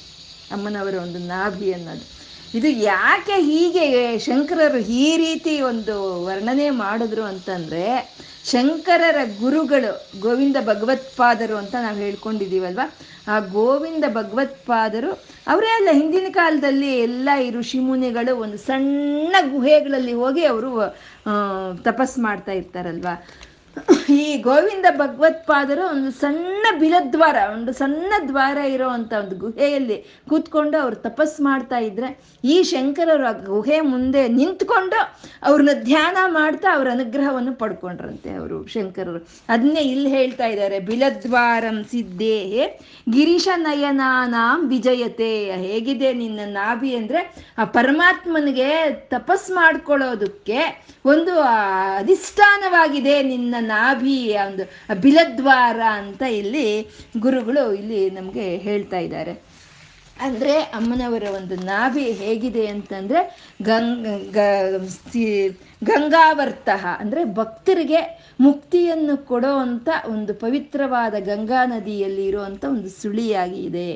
[0.52, 2.19] ಅಮ್ಮನವರ ಒಂದು ನಾಭಿ ಅನ್ನೋದು
[2.54, 3.84] ಇದು ಯಾಕೆ ಹೀಗೆ
[4.18, 5.94] ಶಂಕರರು ಈ ರೀತಿ ಒಂದು
[6.24, 7.84] ವರ್ಣನೆ ಮಾಡಿದ್ರು ಅಂತಂದ್ರೆ,
[8.50, 9.90] ಶಂಕರರ ಗುರುಗಳು
[10.20, 12.84] ಗೋವಿಂದ ಭಗವತ್ಪಾದರು ಅಂತ ನಾವು ಹೇಳ್ಕೊಂಡಿದ್ದೀವಲ್ವ?
[13.28, 15.10] ಆ ಗೋವಿಂದ ಭಗವತ್ಪಾದರು
[15.46, 20.70] ಅವರೇ ಅಲ್ಲ, ಹಿಂದಿನ ಕಾಲದಲ್ಲಿ ಎಲ್ಲ ಈ ಋಷಿ ಮುನಿಗಳು ಒಂದು ಸಣ್ಣ ಗುಹೆಗಳಲ್ಲಿ ಹೋಗಿ ಅವರು
[21.82, 23.14] ತಪಸ್ ಮಾಡ್ತಾ ಇರ್ತಾರಲ್ವಾ?
[24.08, 29.96] ಈ ಗೋವಿಂದ ಭಗವತ್ಪಾದರು ಒಂದು ಸಣ್ಣ ಬಿಲದ್ವಾರ, ಒಂದು ಸಣ್ಣ ದ್ವಾರ ಇರೋ ಒಂದು ಗುಹೆಯಲ್ಲಿ
[30.28, 36.90] ಕೂತ್ಕೊಂಡು ಅವ್ರು ತಪಸ್ ಮಾಡ್ತಾ ಇದ್ರೆ, ಈ ಶಂಕರರು ಆ ಗುಹೆ ಮುಂದೆ ನಿಂತ್ಕೊಂಡು ಅವ್ರನ್ನ ಧ್ಯಾನ ಮಾಡ್ತಾ ಅವ್ರ
[36.90, 39.28] ಅನುಗ್ರಹವನ್ನು ಪಡ್ಕೊಂಡ್ರಂತೆ ಅವರು ಶಂಕರರು.
[39.48, 42.66] ಅದನ್ನೇ ಇಲ್ಲಿ ಹೇಳ್ತಾ ಇದ್ದಾರೆ, ಬಿಲದ್ವಾರಂ ಸಿದ್ದೇಹೆ
[43.12, 45.50] ಗಿರೀಶ ನಯನಾನಾಂ ವಿಜಯತೆ.
[45.50, 51.40] ಹೇಗಿದೆ ನಿನ್ನ ನಾಭಿ ಅಂದ್ರೆ, ಆ ಪರಮಾತ್ಮನಿಗೆ ತಪಸ್ ಮಾಡ್ಕೊಳ್ಳೋದಕ್ಕೆ ಒಂದು
[51.96, 54.64] ಅಧಿಷ್ಠಾನವಾಗಿದೆ ನಿನ್ನ ನಾಭಿ ಒಂದು
[55.00, 56.66] ಬಿಲದ್ವಾರ ಅಂತ ಇಲ್ಲಿ
[57.18, 59.34] ಗುರುಗಳು ಇಲ್ಲಿ ನಮಗೆ ಹೇಳ್ತಾ ಇದ್ದಾರೆ.
[60.20, 63.20] ಅಂದ್ರೆ ಅಮ್ಮನವರ ಒಂದು ನಾಭಿ ಹೇಗಿದೆ ಅಂತಂದ್ರೆ
[63.62, 64.36] ಗಂಗ
[65.84, 68.00] ಗಂಗಾವರ್ತ, ಅಂದ್ರೆ ಭಕ್ತರಿಗೆ
[68.40, 73.88] ಮುಕ್ತಿಯನ್ನು ಕೊಡೋ ಅಂತ ಒಂದು ಪವಿತ್ರವಾದ ಗಂಗಾ ನದಿಯಲ್ಲಿ ಇರುವಂತ ಒಂದು ಸುಳಿಯಾಗಿದೆ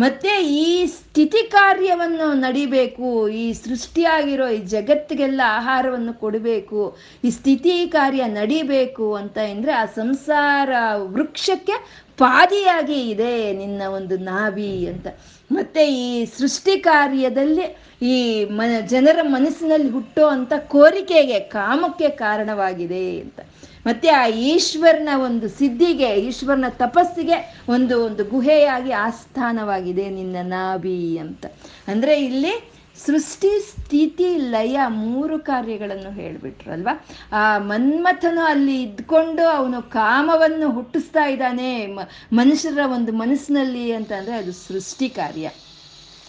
[0.00, 0.32] ಮತ್ತೆ
[0.62, 6.82] ಈ ಸ್ಥಿತಿ ಕಾರ್ಯವನ್ನು ನಡಿಬೇಕು, ಈ ಸೃಷ್ಟಿಯಾಗಿರೋ ಈ ಜಗತ್ತಿಗೆಲ್ಲ ಆಹಾರವನ್ನು ಕೊಡಬೇಕು,
[7.24, 10.70] ಈ ಸ್ಥಿತಿ ಕಾರ್ಯ ನಡಿಬೇಕು ಅಂತ ಅಂದ್ರೆ ಆ ಸಂಸಾರ
[11.16, 11.76] ವೃಕ್ಷಕ್ಕೆ
[12.22, 15.06] ಪಾದಿಯಾಗಿ ಇದೆ ನಿನ್ನ ಒಂದು ನಾಭಿ ಅಂತ.
[15.50, 17.66] ಮತ್ತೆ ಈ ಸೃಷ್ಟಿ ಕಾರ್ಯದಲ್ಲಿ
[18.02, 18.16] ಈ
[18.58, 23.40] ಮ ಜನರ ಮನಸ್ಸಿನಲ್ಲಿ ಹುಟ್ಟೋ ಅಂತ ಕೋರಿಕೆಗೆ, ಕಾಮಕ್ಕೆ ಕಾರಣವಾಗಿದೆ ಅಂತ.
[23.86, 31.46] ಮತ್ತೆ ಆ ಈಶ್ವರನ ಒಂದು ಸಿದ್ಧಿಗೆ, ಈಶ್ವರನ ತಪಸ್ಸಿಗೆ ಒಂದು ಒಂದು ಗುಹೆಯಾಗಿ ಆಸ್ಥಾನವಾಗಿದೆ ನಿನ್ನ ನಾಭಿ ಅಂತ.
[31.88, 32.70] ಅಂದ್ರೆ ಇಲ್ಲಿ
[33.06, 37.06] ಸೃಷ್ಟಿ, ಸ್ಥಿತಿ, ಲಯ ಮೂರು ಕಾರ್ಯಗಳನ್ನು ಹೇಳ್ಬಿಟ್ರಲ್ವಾ?
[37.32, 41.86] ಆ ಮನ್ಮಥನು ಅಲ್ಲಿ ಇದ್ಕೊಂಡು ಅವನು ಕಾಮವನ್ನು ಹುಟ್ಟಿಸ್ತಾ ಇದ್ದಾನೆ
[42.32, 45.50] ಮನುಷ್ಯರ ಒಂದು ಮನಸ್ಸಿನಲ್ಲಿ ಅಂತ ಅಂದ್ರೆ ಅದು ಸೃಷ್ಟಿ ಕಾರ್ಯ.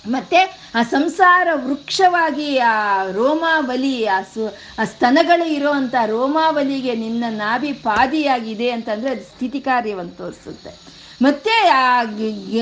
[0.08, 5.72] ಮತ್ತೆ ಆ ಸಂಸಾರ ವೃಕ್ಷವಾಗಿ ಆ ರೋಮಾವಲಿ ಆ ಸು, ಆ ಸ್ತನಗಳು ಇರೋ
[6.06, 10.92] ರೋಮಾವಲಿಗೆ ನಿನ್ನ ನಾಭಿ ಪಾದಿಯಾಗಿದೆ ಅಂತಂದ್ರೆ ಅದು ಸ್ಥಿತಿ ಕಾರ್ಯವನ್ನು ತೋರಿಸುತ್ತೆ.
[11.22, 12.04] ಮತ್ತೆ ಆ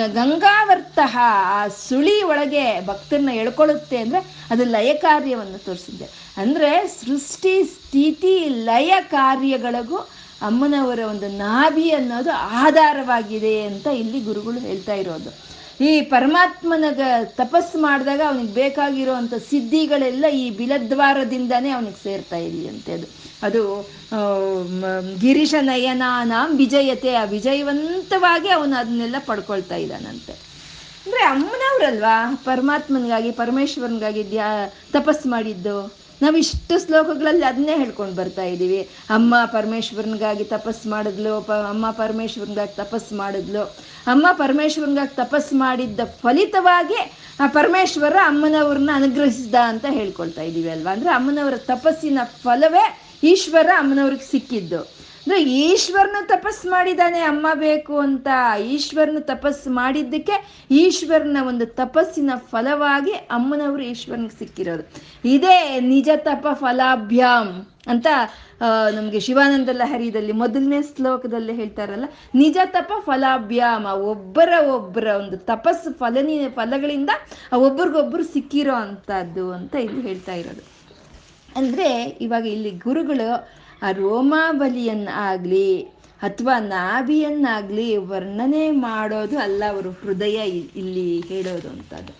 [0.07, 6.09] ಗಂಗಾವರ್ತಃ ಆ ಸುಳಿ ಒಳಗೆ ಭಕ್ತರನ್ನ ಎಳ್ಕೊಳ್ಳುತ್ತೆ ಅಂದ್ರೆ ಅದು ಲಯ ಕಾರ್ಯವನ್ನು ತೋರಿಸುತ್ತೆ.
[6.37, 9.97] ಅಂದ್ರೆ ಸೃಷ್ಟಿ, ಸ್ಥಿತಿ, ಲಯ ಕಾರ್ಯಗಳಿಗೂ
[10.41, 15.49] ಅಮ್ಮನವರ ಒಂದು ನಾಭಿ ಅನ್ನೋದು ಆಧಾರವಾಗಿದೆ ಅಂತ ಇಲ್ಲಿ ಗುರುಗಳು ಹೇಳ್ತಾ ಇರೋದು.
[15.81, 23.07] ಈ ಪರಮಾತ್ಮನಗ ತಪಸ್ಸು ಮಾಡಿದಾಗ ಅವನಿಗೆ ಬೇಕಾಗಿರುವಂಥ ಸಿದ್ಧಿಗಳೆಲ್ಲ ಈ ಬಿಲದ್ವಾರದಿಂದನೇ ಅವನಿಗೆ ಸೇರ್ತಾ ಇದೆಯಂತೆ ಅದು.
[23.43, 23.89] ಅದು
[25.19, 30.33] ಗಿರೀಶ ನಯನಾನಾಂ ವಿಜಯತೆ, ಆ ವಿಜಯವಂತವಾಗಿ ಅವನು ಅದನ್ನೆಲ್ಲ ಪಡ್ಕೊಳ್ತಾ ಇದ್ದಾನಂತೆ.
[31.05, 32.41] ಅಂದ್ರೆ ಅಮ್ಮನವ್ರಲ್ವಾ?
[32.45, 35.98] ಪರಮಾತ್ಮನಿಗಾಗಿ, ಪರಮೇಶ್ವರನಿಗಾಗಿ ದ್ಯಾ, ತಪಸ್ಸು ಮಾಡಿದ್ದು?
[36.21, 36.41] ನಾವು
[36.85, 38.81] ಶ್ಲೋಕಗಳಲ್ಲಿ ಅದನ್ನೇ ಹೇಳ್ಕೊಂಡು ಬರ್ತಾ ಇದ್ದೀವಿ.
[39.09, 43.63] ಅಮ್ಮ ಪರಮೇಶ್ವರನಿಗಾಗಿ ತಪಸ್ ಮಾಡಿದ್ಲು, ಪ, ಅಮ್ಮ ಪರಮೇಶ್ವರನಿಗಾಗಿ ತಪಸ್ ಮಾಡಿದ್ಲು.
[44.07, 50.93] ಅಮ್ಮ ಪರಮೇಶ್ವರನಿಗಾಗಿ ತಪಸ್ ಮಾಡಿದ್ದ ಫಲಿತವಾಗಿ ಆ ಪರಮೇಶ್ವರ ಅಮ್ಮನವ್ರನ್ನ ಅನುಗ್ರಹಿಸಿದ ಅಂತ ಹೇಳ್ಕೊಳ್ತಾ ಇದ್ದೀವಿ ಅಲ್ವಾ?
[50.93, 54.98] ಅಂದ್ರೆ ಅಮ್ಮನವರ ತಪಸ್ಸಿನ ಫಲವೇ ಈಶ್ವರ ಅಮ್ಮನವ್ರಿಗೆ ಸಿಕ್ಕಿದ್ದು.
[55.29, 58.27] ಅಂದ್ರೆ ಈಶ್ವರನು ತಪಸ್ ಮಾಡಿದಾನೆ ಅಮ್ಮ ಬೇಕು ಅಂತ.
[58.75, 60.35] ಈಶ್ವರನು ತಪಸ್ ಮಾಡಿದ್ದಕ್ಕೆ
[60.83, 64.85] ಈಶ್ವರನ ಒಂದು ತಪಸ್ಸಿನ ಫಲವಾಗಿ ಅಮ್ಮನವರು ಈಶ್ವರನಿಗೆ ಸಿಕ್ಕಿರೋದು.
[65.33, 65.57] ಇದೇ
[65.91, 67.51] ನಿಜ ತಪ ಫಲಾಭ್ಯಾಮ್
[67.93, 68.07] ಅಂತ
[68.97, 72.09] ನಮಗೆ ಶಿವಾನಂದ ಲಹರಿದಲ್ಲಿ ಮೊದಲನೇ ಶ್ಲೋಕದಲ್ಲಿ ಹೇಳ್ತಾರಲ್ಲ,
[72.41, 77.11] ನಿಜ ತಪ ಫಲಾಭ್ಯಾಮ ಒಬ್ಬರ ಒಬ್ಬರ ಒಂದು ತಪಸ್ಸು ಫಲನಿ, ಫಲಗಳಿಂದ
[77.67, 80.65] ಒಬ್ರಿಗೊಬ್ರು ಸಿಕ್ಕಿರೋ ಅಂತದ್ದು ಅಂತ ಇಲ್ಲಿ ಹೇಳ್ತಾ ಇರೋದು.
[81.59, 81.89] ಅಂದ್ರೆ
[82.27, 83.29] ಇವಾಗ ಇಲ್ಲಿ ಗುರುಗಳು
[83.81, 85.81] ಆ ರೋಮಾಬಲಿಯನ್ನ ಆಗ್ಲಿ
[86.21, 90.37] ಅಥವಾ ನಾಭಿಯನ್ನಾಗ್ಲಿ ವರ್ಣನೆ ಮಾಡೋದು ಅಲ್ಲ ಅವರು ಹೃದಯ
[90.75, 92.13] ಇಲ್ಲಿ ಹೇಳೋದು ಅಂತದ್ದು.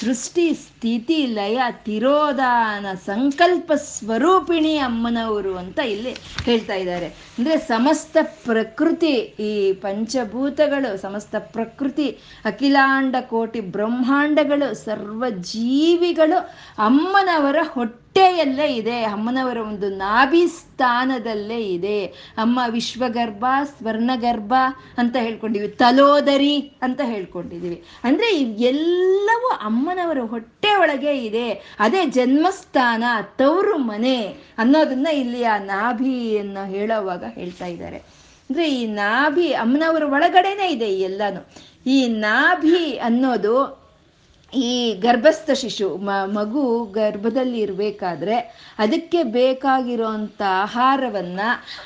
[0.00, 7.06] ಸೃಷ್ಟಿ ಸ್ಥಿತಿ ಲಯ ತಿರೋಧಾನ ಸಂಕಲ್ಪ ಸ್ವರೂಪಿಣಿ ಅಮ್ಮನವರು ಅಂತ ಇಲ್ಲಿ ಹೇಳ್ತಾ ಇದ್ದಾರೆ.
[7.06, 12.08] ಅಂದ್ರೆ ಸಮಸ್ತ ಪ್ರಕೃತಿ, ಈ ಪಂಚಭೂತಗಳು, ಸಮಸ್ತ ಪ್ರಕೃತಿ,
[12.44, 16.38] ಅಖಿಲಾಂಡ ಕೋಟಿ ಬ್ರಹ್ಮಾಂಡಗಳು, ಸರ್ವ ಜೀವಿಗಳು
[16.78, 19.02] ಅಮ್ಮನವರ ಹೊಟ್ಟೆಯಲ್ಲೇ ಇದೆ.
[19.02, 22.06] ಅಮ್ಮನವರ ಒಂದು ನಾಭಿ ಸ್ಥಾನದಲ್ಲೇ ಇದೆ.
[22.38, 23.44] ಅಮ್ಮ ವಿಶ್ವಗರ್ಭ,
[23.78, 24.54] ಸ್ವರ್ಣಗರ್ಭ
[24.98, 27.82] ಅಂತ ಹೇಳ್ಕೊಂಡಿವಿ ತಲೋದರಿ ಅಂತ ಹೇಳ್ಕೊಂಡಿದೀವಿ.
[28.04, 28.30] ಅಂದ್ರೆ
[28.70, 31.50] ಎಲ್ಲವೂ ಅಮ್ಮನವರ ಹೊಟ್ಟೆ ಒಳಗೆ ಇದೆ.
[31.52, 33.04] ಅದೇ ಜನ್ಮಸ್ಥಾನ,
[33.36, 34.26] ತವರು ಮನೆ
[34.58, 37.96] ಅನ್ನೋದನ್ನ ಇಲ್ಲಿ ಆ ನಾಭಿಯನ್ನು ಹೇಳೋವಾಗ ಹೇಳ್ತಾ ಇದ್ದಾರೆ.
[37.96, 41.46] ಅಂದ್ರೆ ಈ ನಾಭಿ ಅಮ್ಮನವರ ಒಳಗಡೆನೆ ಇದೆ ಎಲ್ಲಾನು.
[41.86, 43.85] ಈ ನಾಭಿ ಅನ್ನೋದು
[44.56, 45.96] ಈ ಗರ್ಭಸ್ಥ ಶಿಶು
[46.32, 48.36] ಮಗು ಗರ್ಭದಲ್ಲಿ ಇರಬೇಕಾದ್ರೆ
[48.78, 51.40] ಅದಕ್ಕೆ ಬೇಕಾಗಿರುವಂಥ ಆಹಾರವನ್ನ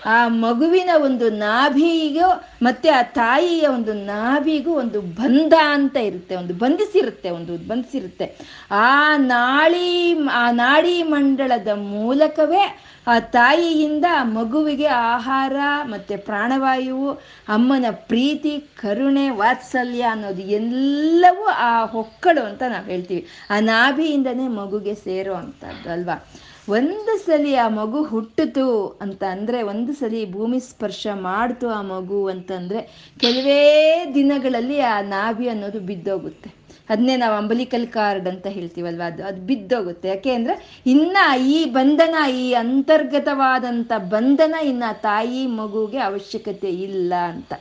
[0.06, 2.28] ಆ ಮಗುವಿನ ಒಂದು ನಾಭಿಗೂ
[2.62, 8.26] ಮತ್ತೆ ಆ ತಾಯಿಯ ಒಂದು ನಾಭಿಗೂ ಒಂದು ಬಂಧ ಅಂತ ಇರುತ್ತೆ, ಒಂದು ಬಂಧಿಸಿರುತ್ತೆ ಒಂದು ಬಂಧಿಸಿರುತ್ತೆ.
[8.70, 15.52] ಆ ನಾಳಿ, ಆ ನಾಡಿ ಮಂಡಳದ ಮೂಲಕವೇ ಆ ತಾಯಿಯಿಂದ ಮಗುವಿಗೆ ಆಹಾರ
[15.84, 17.12] ಮತ್ತೆ ಪ್ರಾಣವಾಯುವು,
[17.48, 23.26] ಅಮ್ಮನ ಪ್ರೀತಿ, ಕರುಣೆ, ವಾತ್ಸಲ್ಯ ಅನ್ನೋದು ಎಲ್ಲವೂ ಆ ಹೊಕ್ಕಳು ಅಂತ ಅಂತ ನಾವು ಹೇಳ್ತೀವಿ.
[23.50, 26.26] ಆ ನಾಭಿಯಿಂದನೇ ಮಗುಗೆ ಸೇರೋ ಅಂಥದ್ದು ಅಲ್ವಾ?
[26.68, 33.10] ಒಂದು ಸಲಿ ಆ ಮಗು ಹುಟ್ಟಿತು ಅಂತ ಅಂದರೆ, ಒಂದು ಸಲಿ ಭೂಮಿ ಸ್ಪರ್ಶ ಮಾಡ್ತು ಆ ಮಗು ಅಂತಂದರೆ,
[33.20, 36.59] ಕೆಲವೇ ದಿನಗಳಲ್ಲಿ ಆ ನಾಭಿ ಅನ್ನೋದು ಬಿದ್ದೋಗುತ್ತೆ.
[36.90, 39.02] ಅದನ್ನೇ ನಾವು ಅಂಬಲಿಕಲ್ ಕಾರ್ಡ್ ಅಂತ ಹೇಳ್ತೀವಲ್ವ?
[39.06, 40.08] ಅದು ಅದು ಬಿದ್ದೋಗುತ್ತೆ.
[40.08, 41.16] ಯಾಕೆ ಅಂದ್ರೆ, ಇನ್ನ
[41.46, 47.52] ಈ ಬಂಧನ, ಈ ಅಂತರ್ಗತವಾದಂಥ ಬಂಧನ ಇನ್ನ ತಾಯಿ ಮಗುಗೆ ಅವಶ್ಯಕತೆ ಇಲ್ಲ ಅಂತ.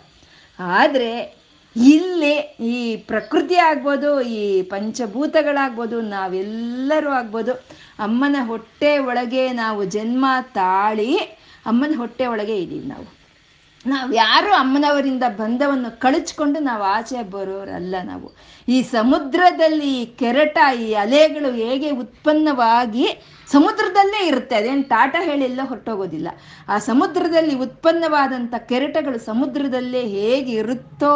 [0.60, 1.40] ಆದರೆ,
[1.76, 7.54] ಇಲ್ಲಿ ಈ ಪ್ರಕೃತಿ ಆಗ್ಬೋದು, ಈ ಪಂಚಭೂತಗಳಾಗ್ಬೋದು, ನಾವೆಲ್ಲರೂ ಆಗ್ಬೋದು,
[8.00, 11.18] ಅಮ್ಮನ ಹೊಟ್ಟೆ ಒಳಗೆ ನಾವು ಜನ್ಮ ತಾಳಿ,
[11.66, 13.19] ಅಮ್ಮನ ಹೊಟ್ಟೆ ಒಳಗೆ ಇದ್ದೀವಿ ನಾವು.
[13.86, 18.34] ನಾವು ಯಾರು ಅಮ್ಮನವರಿಂದ ಬಂಧವನ್ನು ಕಳಚ್ಕೊಂಡು ನಾವು ಆಚೆ ಬರೋರಲ್ಲ ನಾವು.
[18.68, 23.06] ಈ ಸಮುದ್ರದಲ್ಲಿ ಕೆರಟ, ಈ ಅಲೆಗಳು ಹೇಗೆ ಉತ್ಪನ್ನವಾಗಿ
[23.52, 24.56] ಸಮುದ್ರದಲ್ಲೇ ಇರುತ್ತೆ.
[24.56, 26.28] ಅದೇನು ಟಾಟಾ ಹೇಳಿಲ್ಲ, ಹೊರಟೋಗೋದಿಲ್ಲ.
[26.68, 31.14] ಆ ಸಮುದ್ರದಲ್ಲಿ ಉತ್ಪನ್ನವಾದಂಥ ಕೆರೆಟಗಳು ಸಮುದ್ರದಲ್ಲೇ ಹೇಗೆ ಇರುತ್ತೋ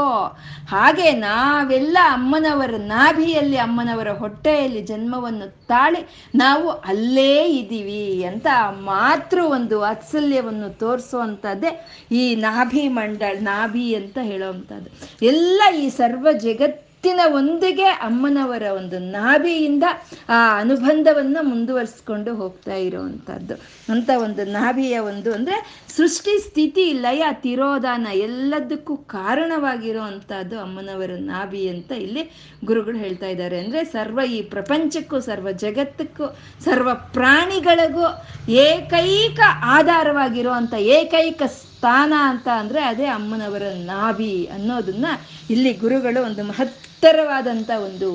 [0.69, 6.01] ಹಾಗೆ ನಾವೆಲ್ಲ ಅಮ್ಮನವರ ನಾಭಿಯಲ್ಲಿ, ಅಮ್ಮನವರ ಹೊಟ್ಟೆಯಲ್ಲಿ ಜನ್ಮವನ್ನು ತಾಳಿ
[6.35, 8.47] ನಾವು ಅಲ್ಲೇ ಇದ್ದೀವಿ ಅಂತ
[8.85, 11.71] ಮಾತೃ ಒಂದು ವಾತ್ಸಲ್ಯವನ್ನು ತೋರಿಸುವಂಥದ್ದೇ
[12.11, 14.89] ಈ ನಾಭಿ ಮಂಡಳ, ನಾಭಿ ಅಂತ ಹೇಳುವಂಥದ್ದು.
[15.25, 19.83] ಎಲ್ಲ ಈ ಸರ್ವ ಜಗತ್ ತ್ತಿನ ಒಂದಿಗೆ ಅಮ್ಮನವರ ಒಂದು ನಾಭಿಯಿಂದ
[20.29, 23.55] ಆ ಅನುಬಂಧವನ್ನು ಮುಂದುವರಿಸ್ಕೊಂಡು ಹೋಗ್ತಾ ಇರುವಂತಹದ್ದು.
[23.93, 25.57] ಅಂತ ಒಂದು ನಾಭಿಯ ಒಂದು ಅಂದ್ರೆ
[25.97, 32.23] ಸೃಷ್ಟಿ, ಸ್ಥಿತಿ, ಲಯ, ತಿರೋಧಾನ ಎಲ್ಲದಕ್ಕೂ ಕಾರಣವಾಗಿರೋ ಅಂಥದ್ದು ಅಮ್ಮನವರ ನಾಭಿ ಅಂತ ಇಲ್ಲಿ
[32.65, 33.59] ಗುರುಗಳು ಹೇಳ್ತಾ ಇದ್ದಾರೆ.
[33.59, 38.07] ಅಂದ್ರೆ ಸರ್ವ ಈ ಪ್ರಪಂಚಕ್ಕೂ, ಸರ್ವ ಜಗತ್ತಕ್ಕೂ, ಸರ್ವ ಪ್ರಾಣಿಗಳಿಗೂ
[38.49, 41.41] ಏಕೈಕ ಆಧಾರವಾಗಿರುವಂತ ಏಕೈಕ
[41.83, 45.05] ಸ್ಥಾನ ಅಂತ ಅಂದರೆ ಅದೇ ಅಮ್ಮನವರ ನಾಭಿ ಅನ್ನೋದನ್ನ
[45.49, 48.09] ಇಲ್ಲಿ ಗುರುಗಳು ಒಂದು ಮಹತ್ತರವಾದಂಥ ಒಂದು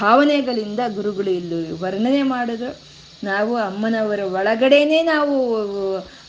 [0.00, 2.76] ಭಾವನೆಗಳಿಂದ ಗುರುಗಳು ಇಲ್ಲಿ ವರ್ಣನೆ ಮಾಡಿದ್ರು.
[3.24, 5.36] ನಾವು ಅಮ್ಮನವರ ಒಳಗಡೆನೇ ನಾವು,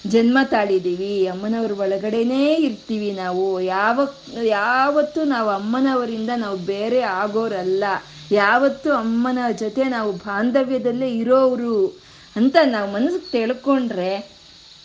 [0.07, 3.61] ಜನ್ಮ ತಾಳಿದೀವಿ ಅಮ್ಮನವರ ಒಳಗಡೆನೇ ಇರ್ತೀವಿ ನಾವು.
[3.61, 4.07] ಯಾವ,
[4.43, 7.83] ಯಾವತ್ತೂ ನಾವು ಅಮ್ಮನವರಿಂದ ನಾವು ಬೇರೆ ಆಗೋರಲ್ಲ.
[8.31, 11.99] ಯಾವತ್ತು ಅಮ್ಮನ ಜೊತೆ ನಾವು ಬಾಂಧವ್ಯದಲ್ಲೇ ಇರೋರು
[12.35, 14.36] ಅಂತ ನಾವು ಮನಸ್ಸಿಗೆ ತಿಳ್ಕೊಂಡ್ರೆ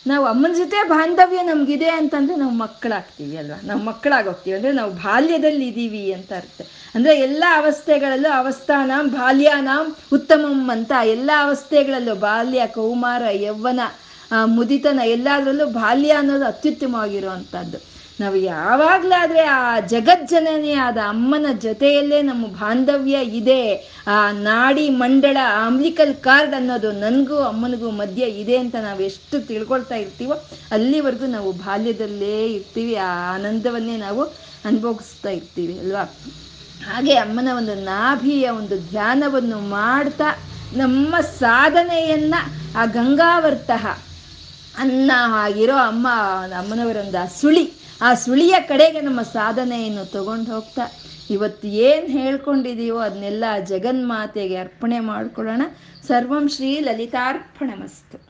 [0.05, 3.57] ನಾವು ಅಮ್ಮನ ಜೊತೆ ಬಾಂಧವ್ಯ ನಮಗಿದೆ ಅಂತಂದರೆ ನಾವು ಮಕ್ಕಳಾಗ್ತೀವಿ ಅಲ್ವಾ?
[3.63, 6.59] ನಾವು ಮಕ್ಕಳಾಗೋಗ್ತೀವಿ ಅಂದರೆ ನಾವು ಬಾಲ್ಯದಲ್ಲಿ ಇದ್ದೀವಿ ಅಂತ ಅರ್ಥ.
[6.95, 9.69] ಅಂದರೆ ಎಲ್ಲ ಅವಸ್ಥೆಗಳಲ್ಲೂ ಅವಸ್ಥಾನ, ಬಾಲ್ಯಾನ
[10.17, 13.79] ಉತ್ತಮಂ ಅಂತ ಎಲ್ಲ ಅವಸ್ಥೆಗಳಲ್ಲೂ ಬಾಲ್ಯ, ಕೌಮಾರ, ಯೌವನ
[14.57, 17.79] ಮುದಿತನ ಎಲ್ಲದರಲ್ಲೂ ಬಾಲ್ಯ ಅನ್ನೋದು ಅತ್ಯುತ್ತಮವಾಗಿರುವಂಥದ್ದು
[18.23, 23.61] ನಾವು ಯಾವಾಗಲಾದರೆ ಆ ಜಗಜ್ಜನನೆಯಾದ ಅಮ್ಮನ ಜೊತೆಯಲ್ಲೇ ನಮ್ಮ ಬಾಂಧವ್ಯ ಇದೆ.
[24.07, 24.17] ಆ
[24.47, 30.37] ನಾಡಿ ಮಂಡಳ ಆಮ್ಲಿಕಲ್ ಕಾರ್ಡ್ ಅನ್ನೋದು ನನಗೂ ಅಮ್ಮನಿಗೂ ಮಧ್ಯ ಇದೆ ಅಂತ ನಾವು ಎಷ್ಟು ತಿಳ್ಕೊಳ್ತಾ ಇರ್ತೀವೋ
[30.71, 32.95] ಅಲ್ಲಿವರೆಗೂ ನಾವು ಬಾಲ್ಯದಲ್ಲೇ ಇರ್ತೀವಿ.
[33.07, 34.23] ಆ ಆನಂದವನ್ನೇ ನಾವು
[34.69, 36.03] ಅನುಭವಿಸ್ತಾ ಇರ್ತೀವಿ, ಅಲ್ವಾ?
[36.87, 40.29] ಹಾಗೆ ಅಮ್ಮನ ಒಂದು ನಾಭಿಯ ಒಂದು ಧ್ಯಾನವನ್ನು ಮಾಡ್ತಾ
[40.75, 42.35] ನಮ್ಮ ಸಾಧನೆಯನ್ನ
[42.77, 43.85] ಆ ಗಂಗಾವರ್ತಃ
[44.83, 45.11] ಅನ್ನ
[45.43, 46.07] ಆಗಿರೋ ಅಮ್ಮ
[46.59, 47.65] ಅಮ್ಮನವರ ಒಂದು ಆ ಸುಳಿ
[48.01, 50.81] ಆ ಸುಳಿಯ ಕಡೆಗೆ ನಮ್ಮ ಸಾಧನೆಯನ್ನು ತಗೊಂಡು ಹೋಗ್ತಾ.
[51.29, 55.61] ಇವತ್ತು ಏನು ಹೇಳ್ಕೊಂಡಿದೀವೋ ಅದನ್ನೆಲ್ಲ ಜಗನ್ಮಾತೆಗೆ ಅರ್ಪಣೆ ಮಾಡ್ಕೊಳ್ಳೋಣ.
[56.07, 58.22] ಸರ್ವಂ ಶ್ರೀ ಲಲಿತಾರ್ಪಣಮಸ್ತು.